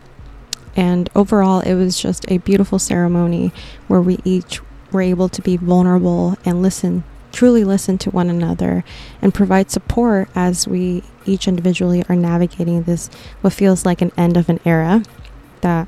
And 0.75 1.09
overall, 1.15 1.61
it 1.61 1.73
was 1.73 1.99
just 1.99 2.29
a 2.29 2.37
beautiful 2.37 2.77
ceremony 2.77 3.51
where 3.87 4.01
we 4.01 4.19
each 4.23 4.59
were 4.91 5.01
able 5.01 5.29
to 5.29 5.41
be 5.41 5.57
vulnerable 5.57 6.37
and 6.45 6.61
listen, 6.61 7.03
truly 7.31 7.63
listen 7.63 7.97
to 7.97 8.11
one 8.11 8.29
another, 8.29 8.83
and 9.19 9.33
provide 9.33 9.71
support 9.71 10.29
as 10.35 10.67
we 10.67 11.01
each 11.25 11.47
individually 11.47 12.03
are 12.07 12.15
navigating 12.15 12.83
this, 12.83 13.09
what 13.41 13.51
feels 13.51 13.83
like 13.83 14.03
an 14.03 14.11
end 14.15 14.37
of 14.37 14.47
an 14.47 14.59
era 14.63 15.01
that 15.61 15.87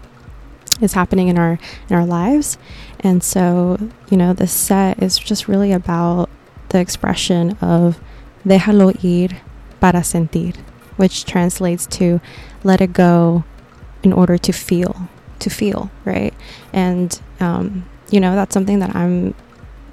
is 0.82 0.94
happening 0.94 1.28
in 1.28 1.38
our 1.38 1.60
in 1.90 1.96
our 1.96 2.06
lives 2.06 2.58
and 3.04 3.22
so, 3.22 3.78
you 4.10 4.16
know, 4.16 4.34
this 4.34 4.54
set 4.54 5.04
is 5.04 5.20
just 5.20 5.50
really 5.50 5.74
about 5.74 6.30
the 6.70 6.80
expression 6.80 7.58
of 7.62 8.00
déjalo 8.46 8.96
ir 9.04 9.42
para 9.82 10.00
sentir, 10.00 10.56
which 10.96 11.26
translates 11.26 11.86
to 11.88 12.22
let 12.64 12.80
it 12.80 12.94
go 12.94 13.44
in 14.04 14.14
order 14.14 14.38
to 14.38 14.54
feel, 14.54 15.10
to 15.40 15.50
feel, 15.50 15.92
right? 16.06 16.34
And, 16.72 17.22
um, 17.42 17.86
you 18.10 18.22
know, 18.22 18.36
that's 18.36 18.54
something 18.54 18.80
that 18.80 18.96
I'm, 18.96 19.36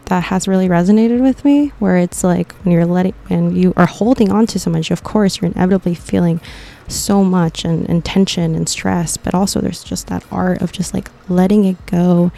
that 0.04 0.24
has 0.24 0.46
really 0.46 0.68
resonated 0.68 1.20
with 1.20 1.44
me, 1.44 1.72
where 1.80 1.96
it's 1.96 2.22
like 2.22 2.52
when 2.64 2.72
you're 2.72 2.86
letting, 2.86 3.14
and 3.28 3.58
you 3.58 3.72
are 3.76 3.86
holding 3.86 4.30
on 4.30 4.46
to 4.46 4.58
so 4.60 4.70
much, 4.70 4.92
of 4.92 5.02
course, 5.02 5.40
you're 5.40 5.50
inevitably 5.50 5.96
feeling 5.96 6.40
so 6.90 7.24
much 7.24 7.64
and, 7.64 7.88
and 7.88 8.04
tension 8.04 8.54
and 8.54 8.68
stress, 8.68 9.16
but 9.16 9.34
also 9.34 9.60
there's 9.60 9.84
just 9.84 10.08
that 10.08 10.24
art 10.30 10.62
of 10.62 10.72
just 10.72 10.94
like 10.94 11.10
letting 11.28 11.64
it 11.64 11.84
go 11.86 12.32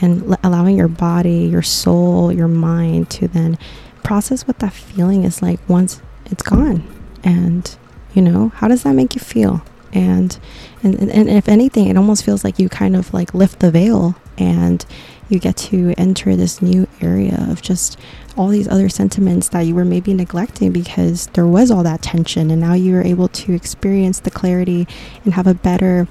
and 0.00 0.36
allowing 0.42 0.76
your 0.76 0.88
body, 0.88 1.46
your 1.46 1.62
soul, 1.62 2.32
your 2.32 2.48
mind 2.48 3.10
to 3.10 3.28
then 3.28 3.58
process 4.04 4.46
what 4.46 4.58
that 4.60 4.72
feeling 4.72 5.24
is 5.24 5.42
like 5.42 5.60
once 5.68 6.00
it's 6.26 6.42
gone. 6.42 6.82
And, 7.24 7.76
you 8.14 8.22
know, 8.22 8.50
how 8.56 8.68
does 8.68 8.84
that 8.84 8.94
make 8.94 9.14
you 9.14 9.20
feel? 9.20 9.62
And, 9.92 10.38
and, 10.82 10.94
and 11.10 11.28
if 11.28 11.48
anything, 11.48 11.88
it 11.88 11.96
almost 11.96 12.24
feels 12.24 12.44
like 12.44 12.58
you 12.58 12.68
kind 12.68 12.94
of 12.94 13.12
like 13.12 13.34
lift 13.34 13.60
the 13.60 13.70
veil 13.70 14.14
and 14.36 14.84
you 15.28 15.38
get 15.38 15.56
to 15.56 15.94
enter 15.98 16.36
this 16.36 16.62
new 16.62 16.86
area 17.00 17.46
of 17.48 17.62
just 17.62 17.98
all 18.36 18.48
these 18.48 18.68
other 18.68 18.88
sentiments 18.88 19.48
that 19.48 19.60
you 19.60 19.74
were 19.74 19.84
maybe 19.84 20.14
neglecting 20.14 20.72
because 20.72 21.26
there 21.28 21.46
was 21.46 21.70
all 21.70 21.82
that 21.82 22.02
tension 22.02 22.50
and 22.50 22.60
now 22.60 22.74
you're 22.74 23.02
able 23.02 23.28
to 23.28 23.52
experience 23.52 24.20
the 24.20 24.30
clarity 24.30 24.86
and 25.24 25.34
have 25.34 25.46
a 25.46 25.54
better 25.54 26.06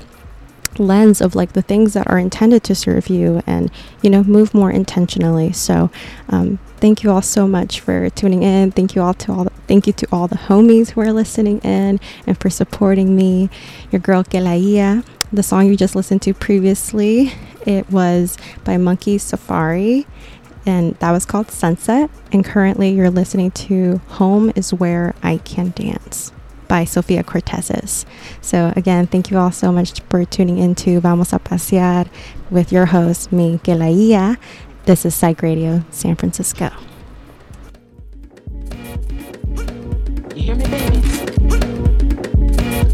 lens 0.80 1.22
of 1.22 1.36
like 1.36 1.54
the 1.54 1.62
things 1.62 1.94
that 1.94 2.08
are 2.08 2.20
intended 2.20 2.64
to 2.64 2.76
serve 2.76 3.08
you 3.08 3.42
and 3.48 3.72
you 4.02 4.10
know 4.10 4.24
move 4.24 4.54
more 4.54 4.72
intentionally. 4.72 5.52
So 5.52 5.90
um, 6.30 6.60
thank 6.78 7.04
you 7.04 7.12
all 7.12 7.22
so 7.22 7.48
much 7.48 7.80
for 7.80 8.10
tuning 8.12 8.44
in. 8.44 8.72
Thank 8.72 8.96
you 8.96 9.02
all 9.02 9.14
to 9.16 9.32
all 9.32 9.44
the, 9.46 9.50
thank 9.68 9.88
you 9.88 9.94
to 9.94 10.08
all 10.12 10.28
the 10.28 10.36
homies 10.36 10.92
who 10.92 11.02
are 11.02 11.12
listening 11.14 11.60
in 11.60 12.00
and 12.26 12.40
for 12.40 12.50
supporting 12.50 13.16
me. 13.16 13.50
Your 13.92 14.00
girl 14.00 14.24
Kelaia 14.24 15.04
the 15.32 15.44
song 15.44 15.68
you 15.68 15.76
just 15.76 15.96
listened 15.96 16.22
to 16.22 16.34
previously 16.34 17.32
it 17.66 17.90
was 17.90 18.38
by 18.64 18.78
Monkey 18.78 19.18
Safari 19.18 20.08
and 20.66 20.96
that 20.96 21.12
was 21.12 21.26
called 21.26 21.52
Sunset 21.52 22.10
and 22.32 22.46
currently 22.46 22.90
you're 22.90 23.10
listening 23.10 23.52
to 23.52 23.98
Home 24.08 24.52
is 24.56 24.74
Where 24.74 25.16
I 25.22 25.38
Can 25.38 25.72
Dance 25.76 26.32
by 26.68 26.84
Sofia 26.84 27.24
Kourtesis. 27.24 28.06
So, 28.42 28.74
again, 28.76 29.08
thank 29.08 29.32
you 29.32 29.38
all 29.38 29.54
so 29.54 29.72
much 29.72 30.02
for 30.10 30.26
tuning 30.26 30.58
into 30.58 31.00
Vamos 31.00 31.32
a 31.32 31.40
Pasear 31.40 32.10
with 32.50 32.74
your 32.74 32.88
host, 32.88 33.32
me, 33.32 33.60
Kelaia. 33.60 34.38
This 34.86 35.06
is 35.06 35.16
Psyched 35.16 35.42
Radio 35.42 35.86
San 35.92 36.18
Francisco. 36.18 36.70
You 40.36 40.44
hear 40.44 40.56
me, 40.56 40.66
baby? 40.68 41.02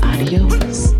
Adios. 0.03 0.93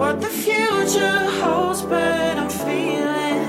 What 0.00 0.18
the 0.18 0.28
future 0.28 1.18
holds, 1.42 1.82
but 1.82 2.38
I'm 2.38 2.48
feeling 2.48 3.44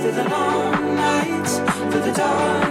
through 0.00 0.10
the 0.10 0.28
long 0.28 0.96
nights, 0.96 1.58
through 1.58 2.02
the 2.02 2.14
dark 2.16 2.67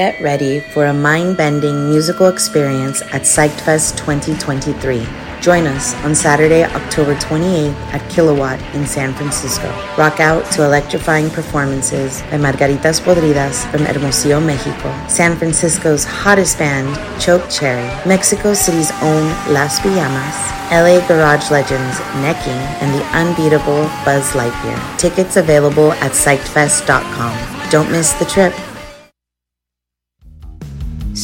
Get 0.00 0.18
ready 0.22 0.60
for 0.60 0.86
a 0.86 0.94
mind 0.94 1.36
bending 1.36 1.90
musical 1.90 2.28
experience 2.28 3.02
at 3.12 3.28
PsychedFest 3.28 3.98
2023. 3.98 5.06
Join 5.42 5.66
us 5.66 5.94
on 5.96 6.14
Saturday, 6.14 6.64
October 6.64 7.14
28th 7.16 7.74
at 7.92 8.08
Kilowatt 8.08 8.58
in 8.74 8.86
San 8.86 9.12
Francisco. 9.12 9.68
Rock 9.98 10.18
out 10.18 10.50
to 10.52 10.64
electrifying 10.64 11.28
performances 11.28 12.22
by 12.30 12.38
Margaritas 12.38 12.98
Podridas 13.02 13.70
from 13.70 13.84
Hermosillo, 13.84 14.40
Mexico, 14.40 14.88
San 15.06 15.36
Francisco's 15.36 16.04
hottest 16.04 16.58
band, 16.58 16.96
Choke 17.20 17.50
Cherry, 17.50 17.84
Mexico 18.08 18.54
City's 18.54 18.92
own 19.02 19.24
Las 19.52 19.80
Pijamas, 19.80 20.36
LA 20.72 21.06
Garage 21.08 21.50
Legends 21.50 22.00
Necking, 22.24 22.62
and 22.80 22.90
the 22.94 23.04
unbeatable 23.12 23.84
Buzz 24.06 24.32
Lightyear. 24.32 24.98
Tickets 24.98 25.36
available 25.36 25.92
at 26.00 26.12
psychedfest.com. 26.12 27.70
Don't 27.70 27.92
miss 27.92 28.14
the 28.14 28.24
trip. 28.24 28.54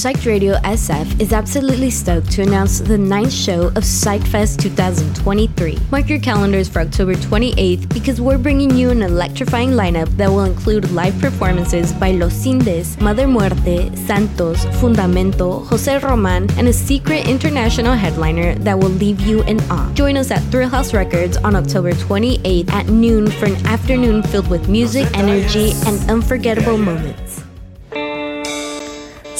Psyched 0.07 0.25
Radio 0.25 0.55
SF 0.59 1.21
is 1.21 1.33
absolutely 1.33 1.91
stoked 1.91 2.31
to 2.31 2.43
announce 2.43 2.79
the 2.79 2.97
ninth 2.97 3.33
show 3.33 3.67
of 3.75 3.83
PsychedFest 3.83 4.63
2023. 4.63 5.79
Mark 5.91 6.09
your 6.09 6.21
calendars 6.21 6.69
for 6.69 6.79
October 6.79 7.15
28th 7.15 7.93
because 7.93 8.21
we're 8.21 8.39
bringing 8.39 8.71
you 8.71 8.91
an 8.91 9.03
electrifying 9.03 9.71
lineup 9.71 10.09
that 10.17 10.31
will 10.31 10.45
include 10.45 10.89
live 10.93 11.19
performances 11.19 11.93
by 11.95 12.13
Los 12.13 12.47
Indes, 12.47 12.97
Mother 13.01 13.27
Muerte, 13.27 13.93
Santos, 13.97 14.65
Fundamento, 14.79 15.67
Jose 15.67 15.99
Roman, 15.99 16.49
and 16.53 16.69
a 16.69 16.73
secret 16.73 17.27
international 17.27 17.95
headliner 17.95 18.55
that 18.61 18.79
will 18.79 18.95
leave 19.03 19.21
you 19.23 19.43
in 19.43 19.59
awe. 19.73 19.93
Join 19.95 20.17
us 20.17 20.31
at 20.31 20.45
Thrill 20.53 20.69
House 20.69 20.95
Records 20.95 21.37
on 21.39 21.57
October 21.57 21.91
28th 21.91 22.71
at 22.71 22.87
noon 22.87 23.29
for 23.29 23.47
an 23.47 23.57
afternoon 23.67 24.23
filled 24.23 24.47
with 24.51 24.69
music, 24.69 25.09
energy, 25.15 25.73
and 25.85 25.99
unforgettable 26.09 26.79
moments. 26.79 27.26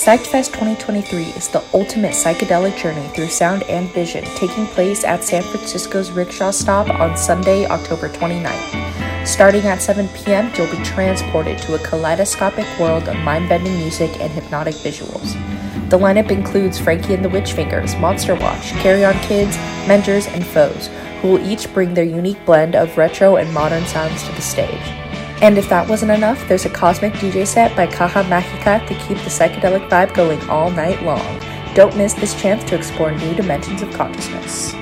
PsychedFest 0.07 0.53
2023 0.53 1.25
is 1.31 1.49
the 1.49 1.65
ultimate 1.75 2.13
psychedelic 2.13 2.81
journey 2.81 3.09
through 3.09 3.27
sound 3.27 3.65
and 3.65 3.91
vision, 3.91 4.23
taking 4.37 4.65
place 4.67 5.03
at 5.03 5.25
San 5.25 5.43
Francisco's 5.43 6.13
Rickshaw 6.13 6.53
Stop 6.53 6.89
on 7.01 7.17
Sunday, 7.17 7.67
October 7.67 8.09
29th. 8.09 9.27
Starting 9.27 9.63
at 9.63 9.83
7 9.83 10.07
p.m., 10.11 10.53
you'll 10.55 10.71
be 10.71 10.81
transported 10.85 11.59
to 11.59 11.75
a 11.75 11.79
kaleidoscopic 11.81 12.67
world 12.79 13.09
of 13.09 13.17
mind 13.25 13.49
bending 13.49 13.77
music 13.79 14.21
and 14.21 14.31
hypnotic 14.31 14.77
visuals. 14.77 15.33
The 15.91 15.99
lineup 15.99 16.31
includes 16.31 16.79
Frankie 16.79 17.15
and 17.15 17.25
the 17.25 17.29
Witchfingers, 17.29 18.01
Monster 18.01 18.37
Watch, 18.37 18.71
Carry 18.75 19.05
On 19.05 19.19
Kids, 19.23 19.57
Mentors, 19.89 20.29
and 20.29 20.47
Foes, 20.47 20.89
who 21.21 21.33
will 21.33 21.45
each 21.45 21.75
bring 21.75 21.95
their 21.95 22.05
unique 22.05 22.47
blend 22.47 22.77
of 22.77 22.97
retro 22.97 23.35
and 23.35 23.53
modern 23.53 23.85
sounds 23.87 24.23
to 24.23 24.33
the 24.37 24.41
stage. 24.41 25.06
And 25.43 25.59
if 25.59 25.69
that 25.69 25.87
wasn't 25.87 26.13
enough, 26.13 26.47
there's 26.49 26.65
a 26.65 26.71
cosmic 26.71 27.13
DJ 27.15 27.47
set 27.47 27.77
by 27.77 27.87
Caja 27.87 28.25
Magica 28.25 28.87
to 28.87 28.95
keep 28.95 29.19
the 29.19 29.31
psychedelic 29.31 29.89
vibe 29.89 30.15
going 30.15 30.41
all 30.49 30.71
night 30.71 31.03
long. 31.03 31.41
Don't 31.75 31.97
miss 31.97 32.15
this 32.15 32.35
chance 32.41 32.65
to 32.65 32.75
explore 32.75 33.13
new 33.13 33.35
dimensions 33.35 33.83
of 33.83 33.93
consciousness. 33.93 34.75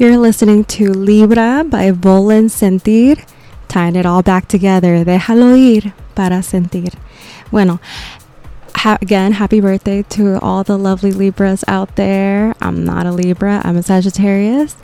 You're 0.00 0.16
listening 0.16 0.64
to 0.64 0.90
Libra 0.90 1.62
by 1.68 1.90
Volen 1.92 2.46
Sentir, 2.48 3.22
tying 3.68 3.96
it 3.96 4.06
all 4.06 4.22
back 4.22 4.48
together. 4.48 5.04
Déjalo 5.04 5.54
ir 5.54 5.92
para 6.14 6.42
sentir. 6.42 6.94
Bueno, 7.50 7.80
ha- 8.76 8.96
again, 9.02 9.32
happy 9.32 9.60
birthday 9.60 10.02
to 10.04 10.38
all 10.40 10.64
the 10.64 10.78
lovely 10.78 11.12
Libras 11.12 11.64
out 11.68 11.96
there. 11.96 12.54
I'm 12.62 12.82
not 12.82 13.04
a 13.04 13.12
Libra, 13.12 13.60
I'm 13.62 13.76
a 13.76 13.82
Sagittarius, 13.82 14.74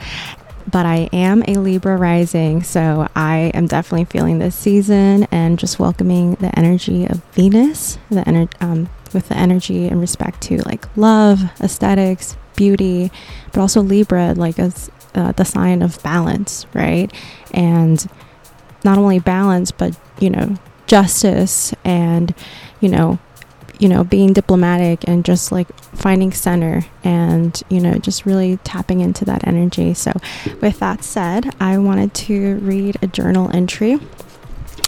but 0.69 0.85
I 0.85 1.09
am 1.11 1.41
a 1.47 1.55
Libra 1.55 1.97
rising. 1.97 2.61
So 2.61 3.07
I 3.15 3.49
am 3.55 3.65
definitely 3.65 4.05
feeling 4.05 4.37
this 4.37 4.53
season 4.53 5.23
and 5.31 5.57
just 5.57 5.79
welcoming 5.79 6.35
the 6.35 6.51
energy 6.55 7.07
of 7.07 7.23
Venus, 7.33 7.97
the 8.11 8.21
ener- 8.21 8.53
um, 8.61 8.87
with 9.15 9.29
the 9.29 9.35
energy 9.35 9.87
and 9.87 9.99
respect 9.99 10.41
to 10.41 10.57
like 10.57 10.85
love, 10.95 11.41
aesthetics, 11.59 12.37
beauty, 12.55 13.11
but 13.51 13.61
also 13.61 13.81
Libra, 13.81 14.33
like 14.33 14.59
as 14.59 14.91
uh, 15.17 15.31
the 15.33 15.43
sign 15.43 15.81
of 15.81 16.01
balance, 16.03 16.65
right? 16.73 17.11
And 17.51 18.07
not 18.83 18.97
only 18.97 19.19
balance, 19.19 19.71
but 19.71 19.99
you 20.19 20.29
know, 20.29 20.55
justice 20.85 21.73
and 21.83 22.33
you 22.79 22.89
know, 22.89 23.19
you 23.79 23.89
know, 23.89 24.03
being 24.03 24.33
diplomatic 24.33 25.07
and 25.07 25.25
just 25.25 25.51
like 25.51 25.67
finding 25.79 26.31
center 26.31 26.85
and 27.03 27.61
you 27.69 27.79
know, 27.79 27.95
just 27.95 28.25
really 28.25 28.57
tapping 28.57 29.01
into 29.01 29.25
that 29.25 29.45
energy. 29.47 29.93
So, 29.93 30.13
with 30.61 30.79
that 30.79 31.03
said, 31.03 31.55
I 31.59 31.77
wanted 31.79 32.13
to 32.13 32.57
read 32.57 32.97
a 33.01 33.07
journal 33.07 33.49
entry 33.53 33.99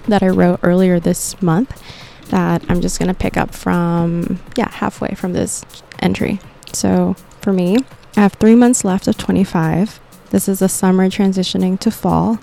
that 0.07 0.23
I 0.23 0.27
wrote 0.27 0.59
earlier 0.63 0.99
this 0.99 1.41
month 1.41 1.81
that 2.29 2.63
I'm 2.69 2.81
just 2.81 2.99
going 2.99 3.07
to 3.07 3.15
pick 3.15 3.37
up 3.37 3.55
from, 3.55 4.39
yeah, 4.55 4.69
halfway 4.69 5.15
from 5.15 5.33
this 5.33 5.65
entry. 5.99 6.39
So, 6.73 7.15
for 7.41 7.51
me, 7.51 7.77
I 8.15 8.21
have 8.21 8.33
three 8.33 8.55
months 8.55 8.83
left 8.83 9.07
of 9.07 9.17
25. 9.17 9.99
This 10.29 10.47
is 10.47 10.61
a 10.61 10.69
summer 10.69 11.09
transitioning 11.09 11.79
to 11.79 11.89
fall. 11.89 12.37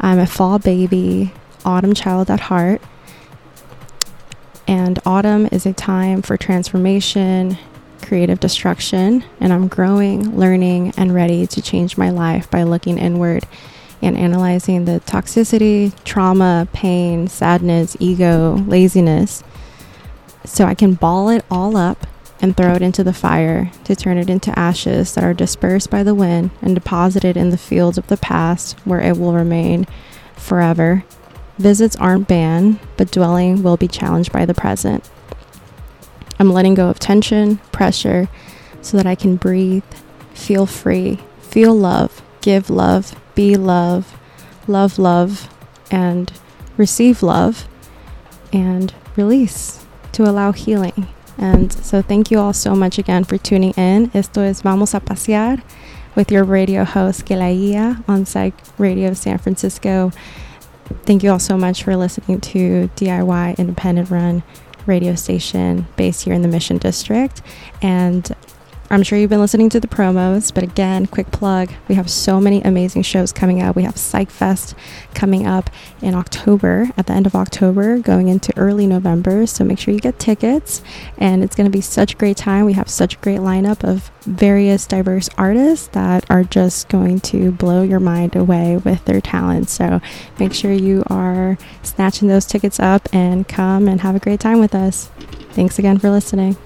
I'm 0.00 0.20
a 0.20 0.26
fall 0.26 0.60
baby, 0.60 1.32
autumn 1.64 1.92
child 1.92 2.30
at 2.30 2.40
heart. 2.40 2.80
And 4.68 5.00
autumn 5.04 5.48
is 5.50 5.66
a 5.66 5.72
time 5.72 6.22
for 6.22 6.36
transformation, 6.36 7.58
creative 8.02 8.38
destruction, 8.38 9.24
and 9.40 9.52
I'm 9.52 9.66
growing, 9.66 10.38
learning, 10.38 10.94
and 10.96 11.12
ready 11.12 11.46
to 11.48 11.60
change 11.60 11.98
my 11.98 12.10
life 12.10 12.48
by 12.50 12.62
looking 12.62 12.98
inward 12.98 13.44
and 14.00 14.16
analyzing 14.16 14.84
the 14.84 15.00
toxicity, 15.00 15.92
trauma, 16.04 16.68
pain, 16.72 17.26
sadness, 17.26 17.96
ego, 17.98 18.62
laziness, 18.66 19.42
so 20.44 20.66
I 20.66 20.74
can 20.74 20.94
ball 20.94 21.30
it 21.30 21.44
all 21.50 21.76
up 21.76 22.06
and 22.40 22.56
throw 22.56 22.74
it 22.74 22.82
into 22.82 23.04
the 23.04 23.12
fire 23.12 23.70
to 23.84 23.96
turn 23.96 24.18
it 24.18 24.28
into 24.28 24.58
ashes 24.58 25.14
that 25.14 25.24
are 25.24 25.34
dispersed 25.34 25.90
by 25.90 26.02
the 26.02 26.14
wind 26.14 26.50
and 26.60 26.74
deposited 26.74 27.36
in 27.36 27.50
the 27.50 27.58
fields 27.58 27.96
of 27.96 28.06
the 28.08 28.16
past 28.16 28.78
where 28.84 29.00
it 29.00 29.16
will 29.16 29.32
remain 29.32 29.86
forever. 30.36 31.04
Visits 31.58 31.96
aren't 31.96 32.28
banned, 32.28 32.80
but 32.96 33.10
dwelling 33.10 33.62
will 33.62 33.76
be 33.76 33.88
challenged 33.88 34.32
by 34.32 34.44
the 34.44 34.54
present. 34.54 35.08
I'm 36.38 36.50
letting 36.50 36.74
go 36.74 36.88
of 36.88 36.98
tension, 36.98 37.58
pressure, 37.70 38.28
so 38.82 38.96
that 38.96 39.06
I 39.06 39.14
can 39.14 39.36
breathe, 39.36 39.84
feel 40.34 40.66
free, 40.66 41.20
feel 41.40 41.74
love, 41.74 42.22
give 42.40 42.68
love, 42.68 43.14
be 43.34 43.56
love, 43.56 44.18
love 44.66 44.98
love, 44.98 45.48
and 45.90 46.32
receive 46.76 47.22
love, 47.22 47.68
and 48.52 48.92
release 49.16 49.86
to 50.12 50.24
allow 50.24 50.52
healing. 50.52 51.08
And 51.38 51.72
so, 51.72 52.02
thank 52.02 52.30
you 52.30 52.38
all 52.38 52.52
so 52.52 52.74
much 52.74 52.98
again 52.98 53.24
for 53.24 53.38
tuning 53.38 53.72
in. 53.72 54.10
Esto 54.14 54.42
es 54.42 54.62
Vamos 54.62 54.94
a 54.94 55.00
Pasear 55.00 55.62
with 56.14 56.30
your 56.30 56.44
radio 56.44 56.84
host, 56.84 57.26
Kelaia, 57.26 58.02
on 58.08 58.24
Psyched 58.24 58.78
Radio 58.78 59.14
San 59.14 59.38
Francisco. 59.38 60.12
Thank 61.04 61.22
you 61.22 61.30
all 61.30 61.38
so 61.38 61.56
much 61.56 61.82
for 61.82 61.96
listening 61.96 62.40
to 62.40 62.88
DIY 62.96 63.58
Independent 63.58 64.10
Run 64.10 64.42
radio 64.86 65.14
station 65.14 65.86
based 65.96 66.24
here 66.24 66.34
in 66.34 66.42
the 66.42 66.48
Mission 66.48 66.78
District. 66.78 67.42
And 67.82 68.30
I'm 68.90 69.02
sure 69.02 69.18
you've 69.18 69.30
been 69.30 69.40
listening 69.40 69.70
to 69.70 69.80
the 69.80 69.88
promos, 69.88 70.52
but 70.52 70.62
again, 70.62 71.06
quick 71.06 71.30
plug 71.30 71.70
we 71.88 71.94
have 71.94 72.10
so 72.10 72.38
many 72.38 72.60
amazing 72.62 73.02
shows 73.02 73.32
coming 73.32 73.62
up. 73.62 73.76
We 73.76 73.84
have 73.84 73.94
PsychedFest 73.94 74.74
coming 75.14 75.46
up 75.46 75.70
in 76.02 76.14
October, 76.14 76.90
at 76.96 77.06
the 77.06 77.14
end 77.14 77.26
of 77.26 77.34
October, 77.34 77.98
going 77.98 78.28
into 78.28 78.56
early 78.58 78.86
November. 78.86 79.46
So 79.46 79.64
make 79.64 79.78
sure 79.78 79.94
you 79.94 80.00
get 80.00 80.18
tickets, 80.18 80.82
and 81.16 81.42
it's 81.42 81.56
going 81.56 81.64
to 81.64 81.76
be 81.76 81.80
such 81.80 82.14
a 82.14 82.16
great 82.16 82.36
time. 82.36 82.66
We 82.66 82.74
have 82.74 82.90
such 82.90 83.14
a 83.14 83.18
great 83.18 83.40
lineup 83.40 83.84
of 83.84 84.10
various 84.22 84.86
diverse 84.86 85.30
artists 85.38 85.88
that 85.88 86.30
are 86.30 86.44
just 86.44 86.88
going 86.88 87.20
to 87.20 87.52
blow 87.52 87.82
your 87.82 88.00
mind 88.00 88.36
away 88.36 88.76
with 88.76 89.04
their 89.06 89.20
talent. 89.20 89.70
So 89.70 90.00
make 90.38 90.52
sure 90.52 90.72
you 90.72 91.04
are 91.06 91.56
snatching 91.82 92.28
those 92.28 92.44
tickets 92.44 92.78
up 92.78 93.08
and 93.12 93.48
come 93.48 93.88
and 93.88 94.02
have 94.02 94.14
a 94.14 94.20
great 94.20 94.40
time 94.40 94.60
with 94.60 94.74
us. 94.74 95.10
Thanks 95.52 95.78
again 95.78 95.98
for 95.98 96.10
listening. 96.10 96.56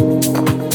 Música 0.00 0.73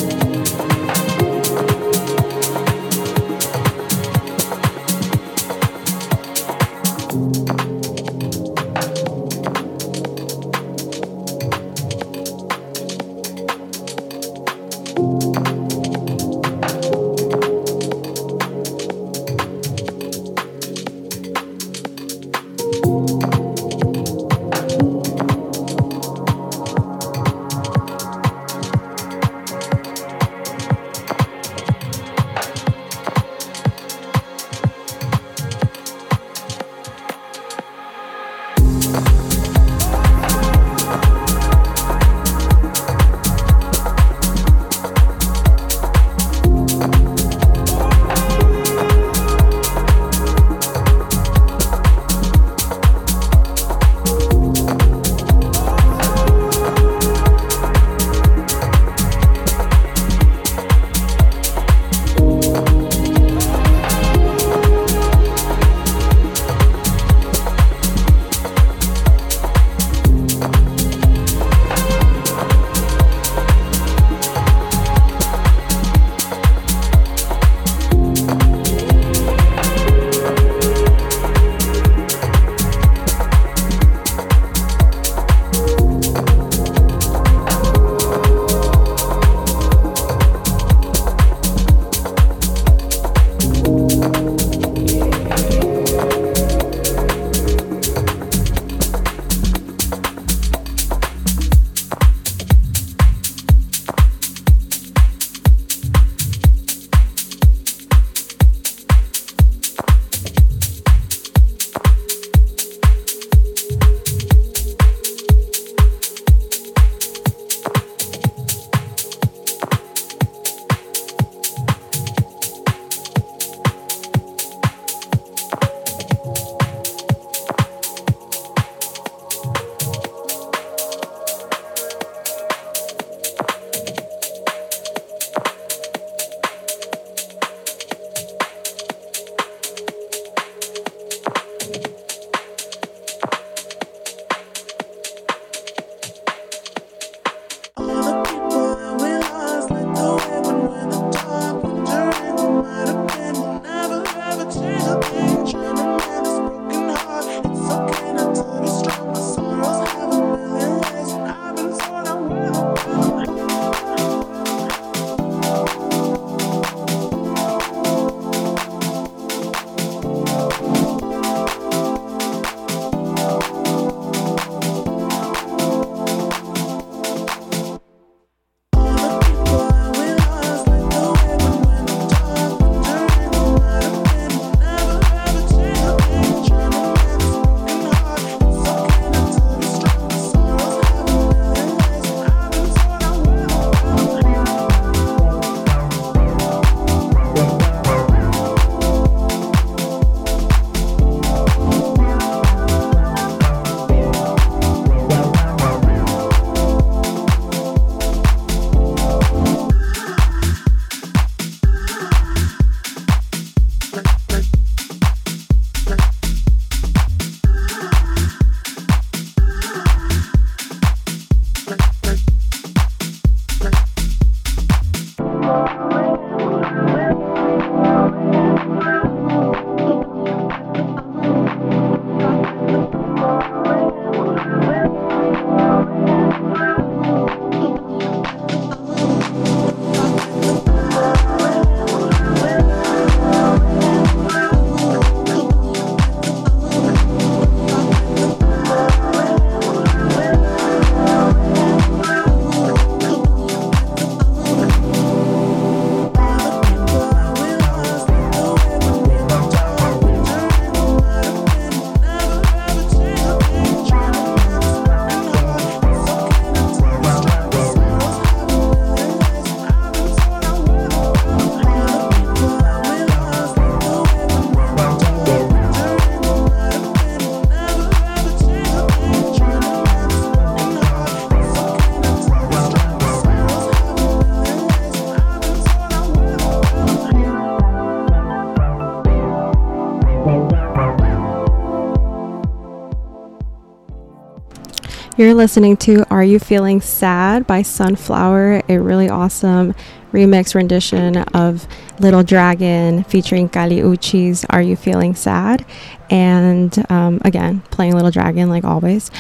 You're 295.20 295.34
listening 295.34 295.76
to 295.80 296.06
Are 296.10 296.24
You 296.24 296.40
Feeling 296.40 296.80
Sad 296.80 297.46
by 297.46 297.62
Sunflower, 297.62 298.64
a 298.70 298.80
really 298.80 299.10
awesome 299.10 299.76
remix 300.14 300.56
rendition 300.56 301.18
of 301.18 301.68
Little 302.00 302.24
Dragon 302.24 303.04
featuring 303.04 303.50
Kali 303.50 303.82
Uchis 303.82 304.46
Are 304.50 304.62
You 304.62 304.78
Feeling 304.78 305.16
Sad? 305.16 305.66
And 306.10 306.90
um, 306.90 307.20
again, 307.26 307.60
playing 307.70 307.96
Little 307.96 308.12
Dragon 308.12 308.48
like 308.48 308.64
always. 308.64 309.12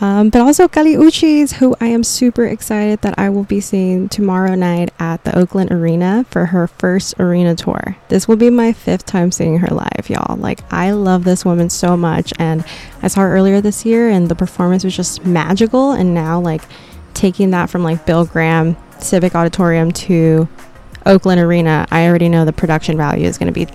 Um, 0.00 0.30
but 0.30 0.40
also 0.40 0.66
Kali 0.66 0.94
Uchis, 0.94 1.52
who 1.52 1.76
I 1.80 1.86
am 1.86 2.02
super 2.02 2.44
excited 2.44 3.02
that 3.02 3.18
I 3.18 3.30
will 3.30 3.44
be 3.44 3.60
seeing 3.60 4.08
tomorrow 4.08 4.54
night 4.54 4.92
at 4.98 5.22
the 5.24 5.38
Oakland 5.38 5.70
Arena 5.70 6.26
for 6.30 6.46
her 6.46 6.66
first 6.66 7.14
arena 7.20 7.54
tour. 7.54 7.96
This 8.08 8.26
will 8.26 8.36
be 8.36 8.50
my 8.50 8.72
fifth 8.72 9.06
time 9.06 9.30
seeing 9.30 9.58
her 9.58 9.68
live, 9.68 10.10
y'all. 10.10 10.36
Like, 10.36 10.60
I 10.72 10.90
love 10.90 11.24
this 11.24 11.44
woman 11.44 11.70
so 11.70 11.96
much. 11.96 12.32
And 12.38 12.64
I 13.02 13.08
saw 13.08 13.20
her 13.20 13.32
earlier 13.32 13.60
this 13.60 13.86
year, 13.86 14.08
and 14.08 14.28
the 14.28 14.34
performance 14.34 14.82
was 14.82 14.96
just 14.96 15.24
magical. 15.24 15.92
And 15.92 16.12
now, 16.12 16.40
like, 16.40 16.62
taking 17.14 17.50
that 17.50 17.70
from 17.70 17.84
like 17.84 18.04
Bill 18.04 18.24
Graham 18.24 18.76
Civic 18.98 19.34
Auditorium 19.34 19.92
to 19.92 20.48
Oakland 21.06 21.40
Arena, 21.40 21.86
I 21.90 22.06
already 22.08 22.28
know 22.28 22.44
the 22.44 22.52
production 22.52 22.96
value 22.96 23.26
is 23.26 23.38
going 23.38 23.52
to 23.52 23.52
be 23.52 23.68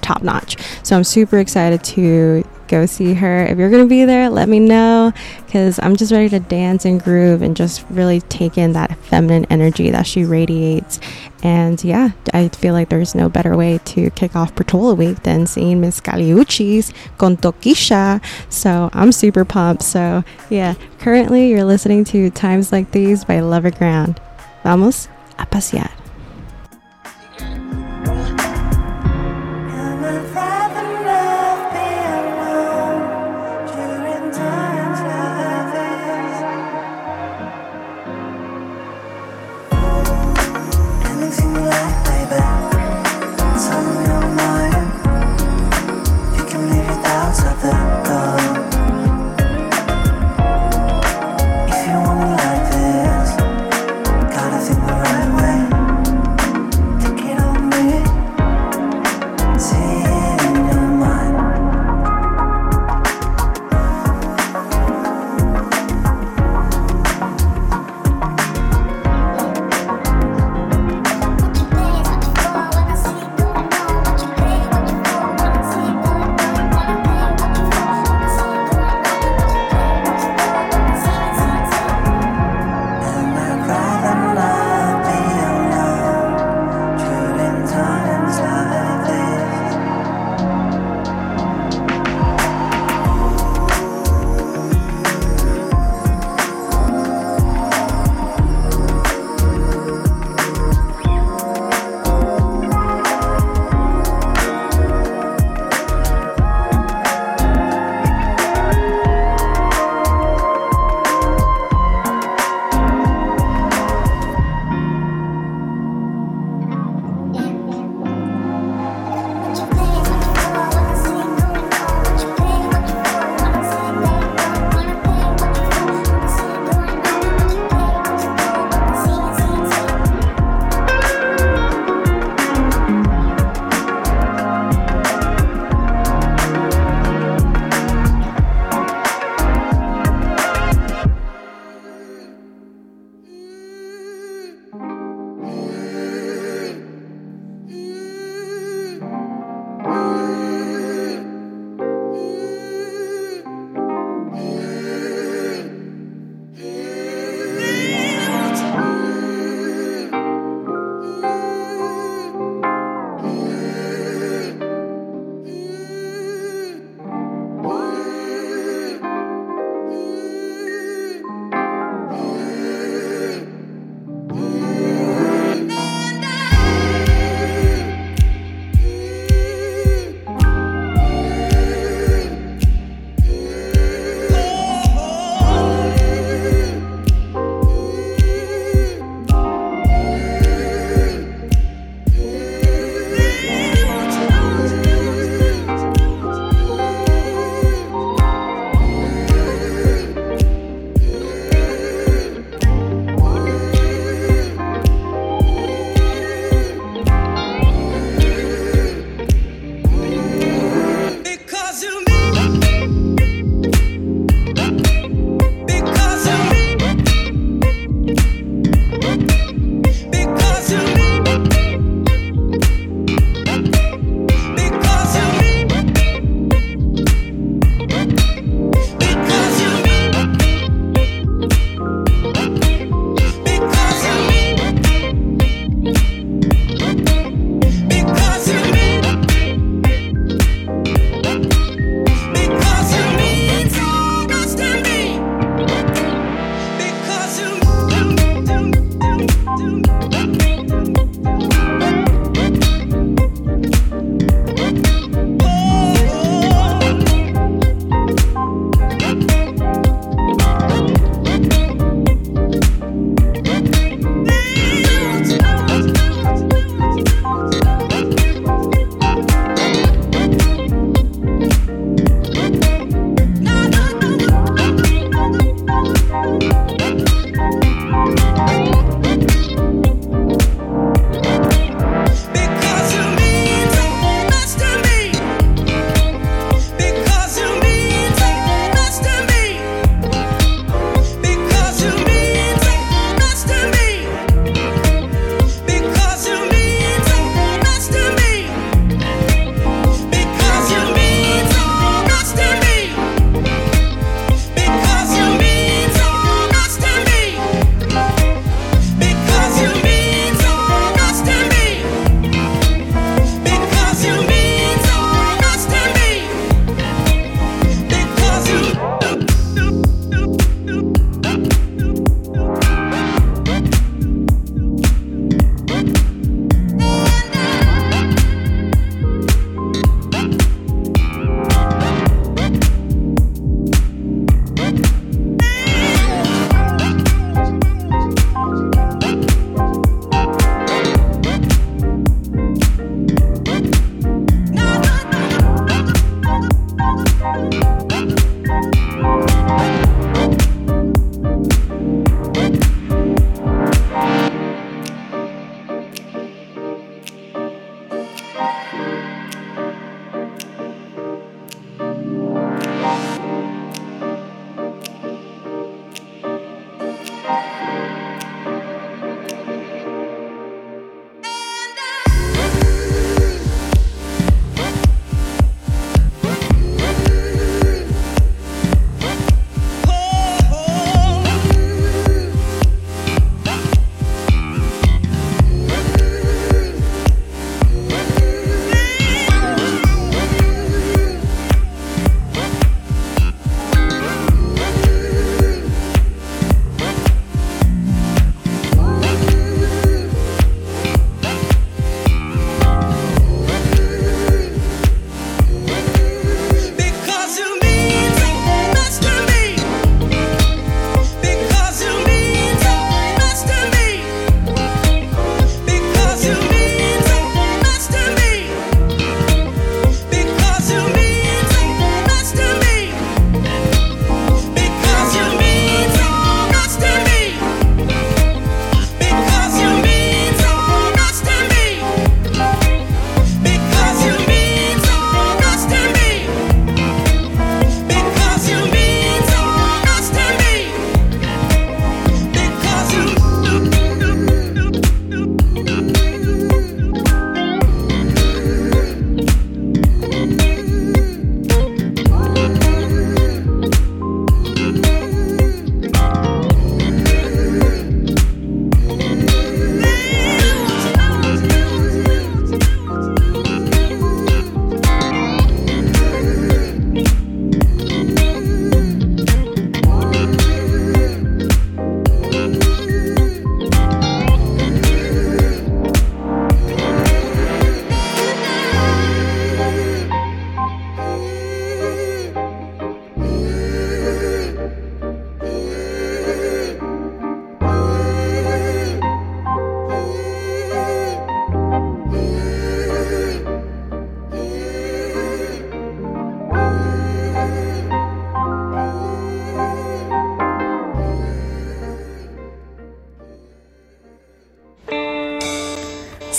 top 0.00 0.22
notch. 0.22 0.56
So 0.84 0.96
I'm 0.96 1.04
super 1.04 1.38
excited 1.38 1.82
to 1.84 2.44
go 2.74 2.86
see 2.86 3.14
her. 3.14 3.46
If 3.46 3.56
you're 3.56 3.70
going 3.70 3.84
to 3.84 3.88
be 3.88 4.04
there, 4.04 4.28
let 4.28 4.48
me 4.48 4.58
know 4.58 5.12
because 5.46 5.78
I'm 5.80 5.94
just 5.94 6.10
ready 6.10 6.28
to 6.30 6.40
dance 6.40 6.84
and 6.84 7.00
groove 7.00 7.40
and 7.40 7.56
just 7.56 7.84
really 7.88 8.20
take 8.22 8.58
in 8.58 8.72
that 8.72 8.98
feminine 8.98 9.46
energy 9.48 9.90
that 9.90 10.08
she 10.08 10.24
radiates. 10.24 10.98
And 11.44 11.82
yeah, 11.84 12.10
I 12.32 12.48
feel 12.48 12.74
like 12.74 12.88
there's 12.88 13.14
no 13.14 13.28
better 13.28 13.56
way 13.56 13.78
to 13.84 14.10
kick 14.10 14.34
off 14.34 14.56
Portola 14.56 14.96
Week 14.96 15.22
than 15.22 15.46
seeing 15.46 15.80
Miss 15.80 16.00
Kali 16.00 16.30
Uchis 16.30 16.92
con 17.16 17.36
Toquisha. 17.36 18.20
So 18.48 18.90
I'm 18.92 19.12
super 19.12 19.44
pumped. 19.44 19.84
So 19.84 20.24
yeah, 20.50 20.74
currently 20.98 21.50
you're 21.50 21.64
listening 21.64 22.02
to 22.06 22.30
Times 22.30 22.72
Like 22.72 22.90
These 22.90 23.24
by 23.24 23.38
Loverground. 23.38 24.18
Vamos 24.64 25.08
a 25.38 25.46
pasear. 25.46 26.03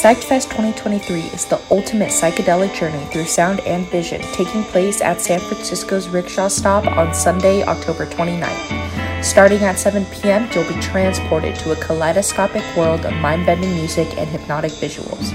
PsychedFest 0.05 0.51
2023 0.51 1.19
is 1.33 1.45
the 1.45 1.59
ultimate 1.71 2.09
psychedelic 2.09 2.75
journey 2.75 3.03
through 3.05 3.25
sound 3.25 3.59
and 3.61 3.87
vision, 3.87 4.21
taking 4.33 4.63
place 4.65 5.01
at 5.01 5.19
San 5.19 5.39
Francisco's 5.39 6.07
Rickshaw 6.07 6.47
Stop 6.47 6.85
on 6.85 7.11
Sunday, 7.11 7.63
October 7.63 8.05
29th. 8.05 9.23
Starting 9.23 9.63
at 9.63 9.79
7 9.79 10.05
p.m., 10.13 10.47
you'll 10.53 10.71
be 10.71 10.79
transported 10.79 11.55
to 11.55 11.71
a 11.71 11.75
kaleidoscopic 11.77 12.61
world 12.77 13.03
of 13.03 13.13
mind 13.13 13.47
bending 13.47 13.73
music 13.73 14.07
and 14.19 14.29
hypnotic 14.29 14.73
visuals. 14.73 15.31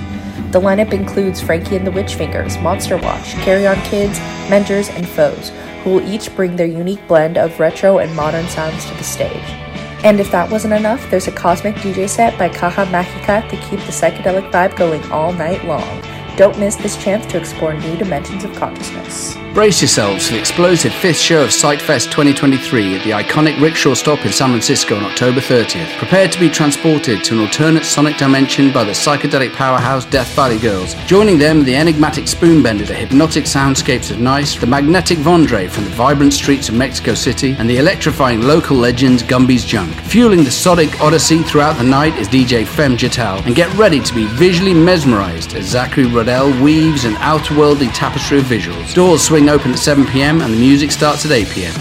The 0.53 0.61
lineup 0.61 0.93
includes 0.93 1.41
Frankie 1.41 1.75
and 1.75 1.85
the 1.85 1.91
Witchfingers, 1.91 2.63
Monster 2.63 2.97
Watch, 2.97 3.33
Carry 3.43 3.67
On 3.67 3.75
Kids, 3.87 4.21
Mentors, 4.49 4.89
and 4.89 5.09
Foes, 5.09 5.51
who 5.83 5.95
will 5.95 6.09
each 6.09 6.33
bring 6.37 6.55
their 6.55 6.69
unique 6.69 7.05
blend 7.09 7.37
of 7.37 7.59
retro 7.59 7.99
and 7.99 8.15
modern 8.15 8.47
sounds 8.47 8.85
to 8.85 8.95
the 8.95 9.03
stage. 9.03 9.60
And 10.03 10.19
if 10.19 10.31
that 10.31 10.51
wasn't 10.51 10.75
enough, 10.75 11.11
there's 11.11 11.29
a 11.29 11.33
cosmic 11.33 11.75
DJ 11.77 12.09
set 12.09 12.39
by 12.39 12.49
Caja 12.49 12.87
Magica 12.87 13.47
to 13.49 13.57
keep 13.69 13.81
the 13.81 13.93
psychedelic 13.93 14.51
vibe 14.51 14.77
going 14.77 15.03
all 15.13 15.33
night 15.33 15.63
long. 15.65 16.03
Don't 16.37 16.59
miss 16.59 16.77
this 16.77 16.97
chance 17.03 17.27
to 17.27 17.39
explore 17.39 17.75
new 17.75 17.97
dimensions 17.97 18.45
of 18.45 18.55
consciousness. 18.55 19.37
Brace 19.53 19.81
yourselves 19.81 20.29
for 20.29 20.35
the 20.35 20.39
explosive 20.39 20.95
fifth 20.95 21.19
show 21.19 21.43
of 21.43 21.51
PsychedFest 21.51 22.13
2023 22.13 22.97
at 22.97 23.03
the 23.03 23.11
iconic 23.11 23.61
Rickshaw 23.61 23.95
Stop 23.95 24.25
in 24.25 24.31
San 24.31 24.51
Francisco 24.51 24.95
on 24.95 25.03
October 25.03 25.41
30th. 25.41 25.99
Prepare 25.99 26.29
to 26.29 26.39
be 26.39 26.49
transported 26.49 27.25
to 27.25 27.35
an 27.35 27.41
alternate 27.41 27.85
sonic 27.85 28.17
dimension 28.17 28.73
by 28.73 28.85
the 28.85 28.93
psychedelic 28.93 29.53
powerhouse 29.55 30.05
Death 30.05 30.33
Valley 30.37 30.61
Girls. 30.61 30.95
Joining 31.07 31.37
them, 31.37 31.65
the 31.65 31.75
enigmatic 31.75 32.27
Spoonbender, 32.27 32.87
the 32.87 32.95
hypnotic 32.95 33.43
soundscapes 33.43 34.13
of 34.13 34.21
Nice, 34.21 34.55
the 34.55 34.69
magnetic 34.69 35.19
Vondre 35.19 35.69
from 35.69 35.83
the 35.83 35.91
vibrant 35.91 36.33
streets 36.33 36.69
of 36.69 36.77
Mexico 36.77 37.15
City, 37.15 37.57
and 37.59 37.69
the 37.69 37.79
electrifying 37.79 38.43
local 38.43 38.77
legends 38.77 39.25
Gumby's 39.25 39.65
Junk. 39.65 39.93
Fueling 40.03 40.45
the 40.45 40.51
sonic 40.53 41.01
odyssey 41.01 41.43
throughout 41.43 41.77
the 41.77 41.83
night 41.83 42.17
is 42.19 42.29
DJ 42.29 42.65
Fem 42.65 42.97
Jatal, 42.97 43.45
and 43.47 43.57
get 43.57 43.75
ready 43.77 43.99
to 43.99 44.15
be 44.15 44.27
visually 44.27 44.75
mesmerized 44.75 45.55
as 45.55 45.67
Zachary 45.67 46.05
Rodell 46.05 46.63
weaves 46.63 47.05
an 47.05 47.15
outerworldly 47.15 47.93
tapestry 47.93 48.39
of 48.39 48.45
visuals. 48.45 48.95
Doors 48.95 49.25
swing 49.25 49.40
open 49.49 49.73
at 49.73 49.79
7 49.79 50.05
pm 50.07 50.43
and 50.43 50.53
the 50.53 50.59
music 50.59 50.91
starts 50.91 51.25
at 51.25 51.33
8 51.33 51.49
pm. 51.49 51.75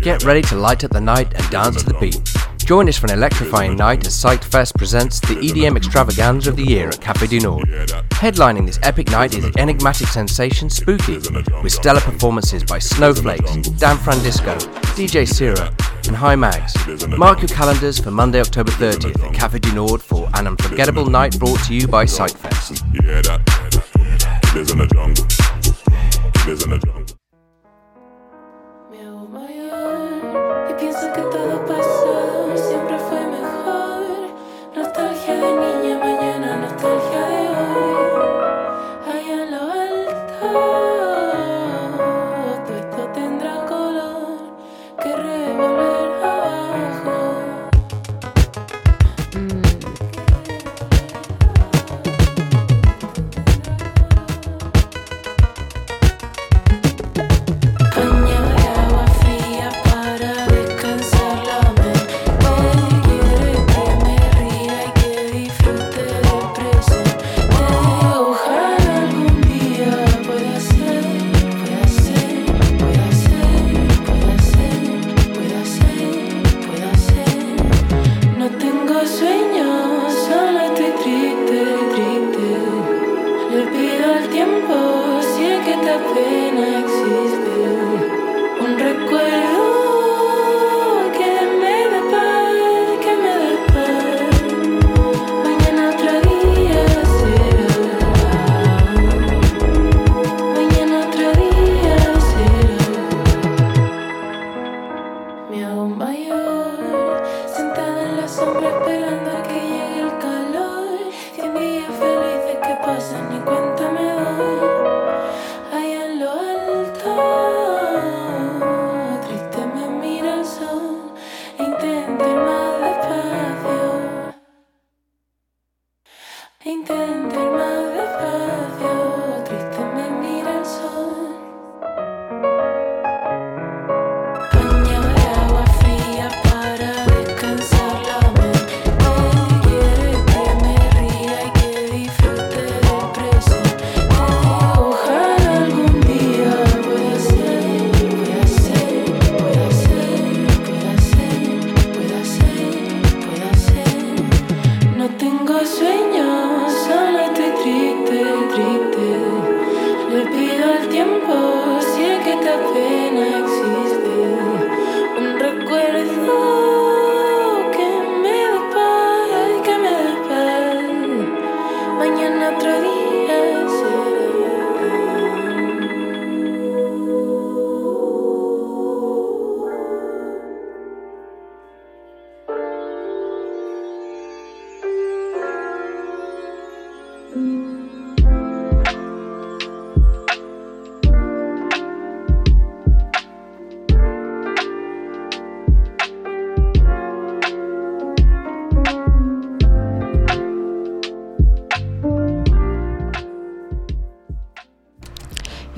Get 0.00 0.24
ready 0.24 0.42
to 0.42 0.56
light 0.56 0.84
up 0.84 0.90
the 0.90 1.00
night 1.00 1.32
and 1.34 1.50
dance 1.50 1.82
to 1.82 1.92
the 1.92 1.98
beat. 1.98 2.31
Join 2.72 2.88
us 2.88 2.96
for 2.96 3.04
an 3.04 3.12
electrifying 3.12 3.76
night 3.76 4.06
as 4.06 4.14
Psyched 4.14 4.78
presents 4.78 5.20
the 5.20 5.34
EDM 5.34 5.76
extravaganza 5.76 6.48
of 6.48 6.56
the 6.56 6.64
year 6.64 6.88
at 6.88 7.02
Cafe 7.02 7.26
du 7.26 7.38
Nord. 7.38 7.68
Headlining 8.12 8.64
this 8.64 8.78
epic 8.82 9.10
night 9.10 9.34
is 9.34 9.44
enigmatic 9.58 10.08
sensation 10.08 10.70
Spooky, 10.70 11.18
with 11.62 11.70
stellar 11.70 12.00
performances 12.00 12.64
by 12.64 12.78
Snowflakes, 12.78 13.56
Dan 13.72 13.98
Francisco, 13.98 14.56
DJ 14.96 15.28
Sira, 15.28 15.70
and 16.06 16.16
High 16.16 16.34
Mags. 16.34 16.74
Mark 17.08 17.42
your 17.42 17.48
calendars 17.48 17.98
for 17.98 18.10
Monday, 18.10 18.40
October 18.40 18.70
30th 18.70 19.22
at 19.22 19.34
Cafe 19.34 19.58
du 19.58 19.74
Nord 19.74 20.00
for 20.00 20.30
an 20.32 20.46
unforgettable 20.46 21.10
night 21.10 21.38
brought 21.38 21.62
to 21.64 21.74
you 21.74 21.86
by 21.86 22.06
PsychedFest. 22.06 22.80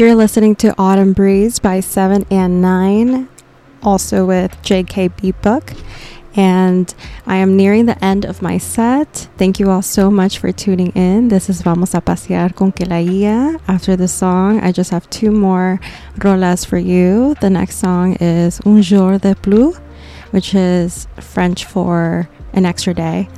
You're 0.05 0.14
listening 0.14 0.55
to 0.56 0.74
Autumn 0.76 1.14
Breeze 1.14 1.59
by 1.59 1.81
7 1.81 2.26
and 2.31 2.60
9, 2.60 3.26
also 3.82 4.26
with 4.26 4.52
JK 4.60 5.16
Beat 5.16 5.40
Book. 5.40 5.72
And 6.36 6.94
I 7.26 7.36
am 7.36 7.56
nearing 7.56 7.86
the 7.86 8.05
end 8.05 8.26
of 8.26 8.43
my 8.43 8.59
set. 8.59 9.31
Thank 9.39 9.59
you 9.59 9.70
all 9.70 9.81
so 9.81 10.10
much 10.10 10.36
for 10.36 10.52
tuning 10.52 10.90
in. 10.90 11.28
This 11.28 11.48
is 11.48 11.62
Vamos 11.62 11.94
a 11.94 12.02
Pasear 12.02 12.55
con 12.55 12.70
Kelaia. 12.70 13.59
After 13.66 13.97
the 13.97 14.06
song, 14.06 14.60
I 14.60 14.72
just 14.72 14.90
have 14.90 15.09
two 15.09 15.31
more 15.31 15.81
rolas 16.18 16.66
for 16.66 16.76
you. 16.76 17.35
The 17.40 17.48
next 17.48 17.76
song 17.76 18.16
is 18.20 18.60
Un 18.66 18.82
jour 18.82 19.16
de 19.16 19.35
plus 19.35 19.81
which 20.32 20.55
is 20.55 21.09
French 21.18 21.64
for 21.64 22.28
an 22.52 22.66
extra 22.66 22.93
day 22.93 23.31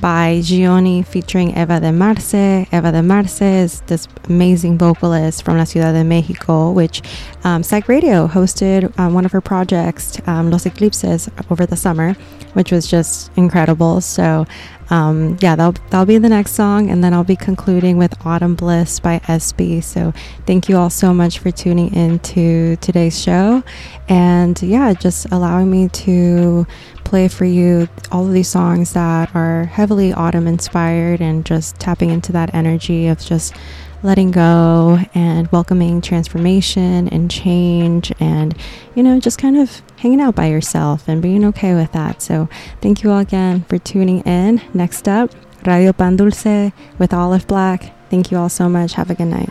by 0.00 0.40
Gioni 0.42 1.06
featuring 1.06 1.56
Eva 1.56 1.78
de 1.78 1.92
Marce. 1.92 2.66
Eva 2.72 2.90
de 2.90 3.02
Marce 3.02 3.42
is 3.42 3.80
this 3.82 4.08
amazing 4.24 4.78
vocalist 4.78 5.44
from 5.44 5.58
La 5.58 5.64
Ciudad 5.64 5.92
de 5.92 6.02
Mexico, 6.04 6.70
which 6.70 7.02
um, 7.44 7.62
Psyched 7.62 7.88
Radio 7.88 8.26
hosted 8.26 8.98
um, 8.98 9.12
one 9.12 9.24
of 9.24 9.32
her 9.32 9.40
projects, 9.40 10.20
um, 10.26 10.50
Los 10.50 10.64
Eclipses, 10.64 11.28
over 11.50 11.66
the 11.66 11.76
summer, 11.76 12.14
which 12.54 12.72
was 12.72 12.86
just 12.86 13.30
incredible. 13.36 14.00
So 14.00 14.46
um, 14.90 15.38
yeah, 15.40 15.56
that'll, 15.56 15.80
that'll 15.90 16.06
be 16.06 16.18
the 16.18 16.28
next 16.28 16.52
song. 16.52 16.90
And 16.90 17.02
then 17.02 17.14
I'll 17.14 17.24
be 17.24 17.36
concluding 17.36 17.96
with 17.96 18.14
Autumn 18.26 18.54
Bliss 18.54 19.00
by 19.00 19.20
SB. 19.20 19.82
So 19.82 20.12
thank 20.46 20.68
you 20.68 20.76
all 20.76 20.90
so 20.90 21.14
much 21.14 21.38
for 21.38 21.50
tuning 21.50 21.94
in 21.94 22.18
to 22.20 22.76
today's 22.76 23.20
show. 23.20 23.62
And 24.08 24.60
yeah, 24.62 24.92
just 24.92 25.30
allowing 25.30 25.70
me 25.70 25.88
to 25.88 26.66
play 27.04 27.28
for 27.28 27.44
you 27.44 27.88
all 28.12 28.26
of 28.26 28.32
these 28.32 28.48
songs 28.48 28.92
that 28.92 29.34
are 29.34 29.64
heavily 29.64 30.12
autumn 30.12 30.46
inspired 30.46 31.20
and 31.20 31.44
just 31.44 31.76
tapping 31.80 32.10
into 32.10 32.32
that 32.32 32.54
energy 32.54 33.08
of 33.08 33.18
just 33.20 33.54
letting 34.02 34.30
go 34.30 34.98
and 35.14 35.50
welcoming 35.52 36.00
transformation 36.00 37.08
and 37.08 37.30
change 37.30 38.12
and, 38.20 38.56
you 38.94 39.02
know, 39.02 39.20
just 39.20 39.38
kind 39.38 39.56
of 39.56 39.82
hanging 39.98 40.20
out 40.20 40.34
by 40.34 40.46
yourself 40.46 41.08
and 41.08 41.20
being 41.20 41.44
okay 41.44 41.74
with 41.74 41.92
that. 41.92 42.22
So, 42.22 42.48
thank 42.80 43.02
you 43.02 43.10
all 43.10 43.18
again 43.18 43.64
for 43.64 43.78
tuning 43.78 44.20
in. 44.20 44.62
Next 44.74 45.08
up, 45.08 45.30
Radio 45.66 45.92
Pan 45.92 46.16
Dulce 46.16 46.72
with 46.98 47.12
Olive 47.12 47.46
Black. 47.46 47.92
Thank 48.10 48.30
you 48.30 48.38
all 48.38 48.48
so 48.48 48.68
much. 48.68 48.94
Have 48.94 49.10
a 49.10 49.14
good 49.14 49.26
night. 49.26 49.50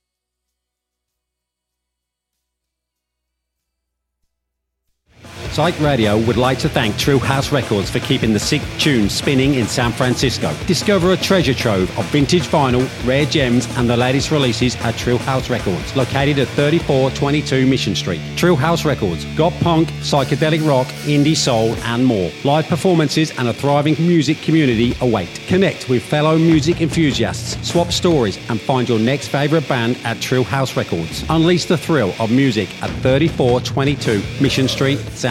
Psyched 5.51 5.83
Radio 5.83 6.17
would 6.17 6.37
like 6.37 6.59
to 6.59 6.69
thank 6.69 6.97
True 6.97 7.19
House 7.19 7.51
Records 7.51 7.89
for 7.89 7.99
keeping 7.99 8.31
the 8.31 8.39
sick 8.39 8.61
tunes 8.79 9.11
spinning 9.11 9.55
in 9.55 9.67
San 9.67 9.91
Francisco. 9.91 10.55
Discover 10.65 11.11
a 11.11 11.17
treasure 11.17 11.53
trove 11.53 11.89
of 11.99 12.05
vintage 12.05 12.47
vinyl, 12.47 12.87
rare 13.05 13.25
gems, 13.25 13.67
and 13.75 13.89
the 13.89 13.97
latest 13.97 14.31
releases 14.31 14.77
at 14.77 14.95
True 14.95 15.17
House 15.17 15.49
Records, 15.49 15.93
located 15.93 16.39
at 16.39 16.47
3422 16.47 17.67
Mission 17.67 17.95
Street. 17.95 18.21
True 18.37 18.55
House 18.55 18.85
Records, 18.85 19.25
got 19.35 19.51
punk, 19.55 19.89
psychedelic 19.99 20.65
rock, 20.65 20.87
indie 21.03 21.35
soul, 21.35 21.75
and 21.83 22.05
more. 22.05 22.31
Live 22.45 22.67
performances 22.67 23.37
and 23.37 23.49
a 23.49 23.53
thriving 23.53 23.95
music 23.99 24.41
community 24.41 24.95
await. 25.01 25.27
Connect 25.47 25.89
with 25.89 26.01
fellow 26.01 26.37
music 26.37 26.79
enthusiasts, 26.79 27.57
swap 27.67 27.91
stories, 27.91 28.39
and 28.47 28.61
find 28.61 28.87
your 28.87 28.99
next 28.99 29.27
favorite 29.27 29.67
band 29.67 29.97
at 30.05 30.21
True 30.21 30.43
House 30.43 30.77
Records. 30.77 31.25
Unleash 31.29 31.65
the 31.65 31.77
thrill 31.77 32.15
of 32.19 32.31
music 32.31 32.69
at 32.81 32.89
3422 33.01 34.41
Mission 34.41 34.69
Street, 34.69 34.99
San 35.09 35.29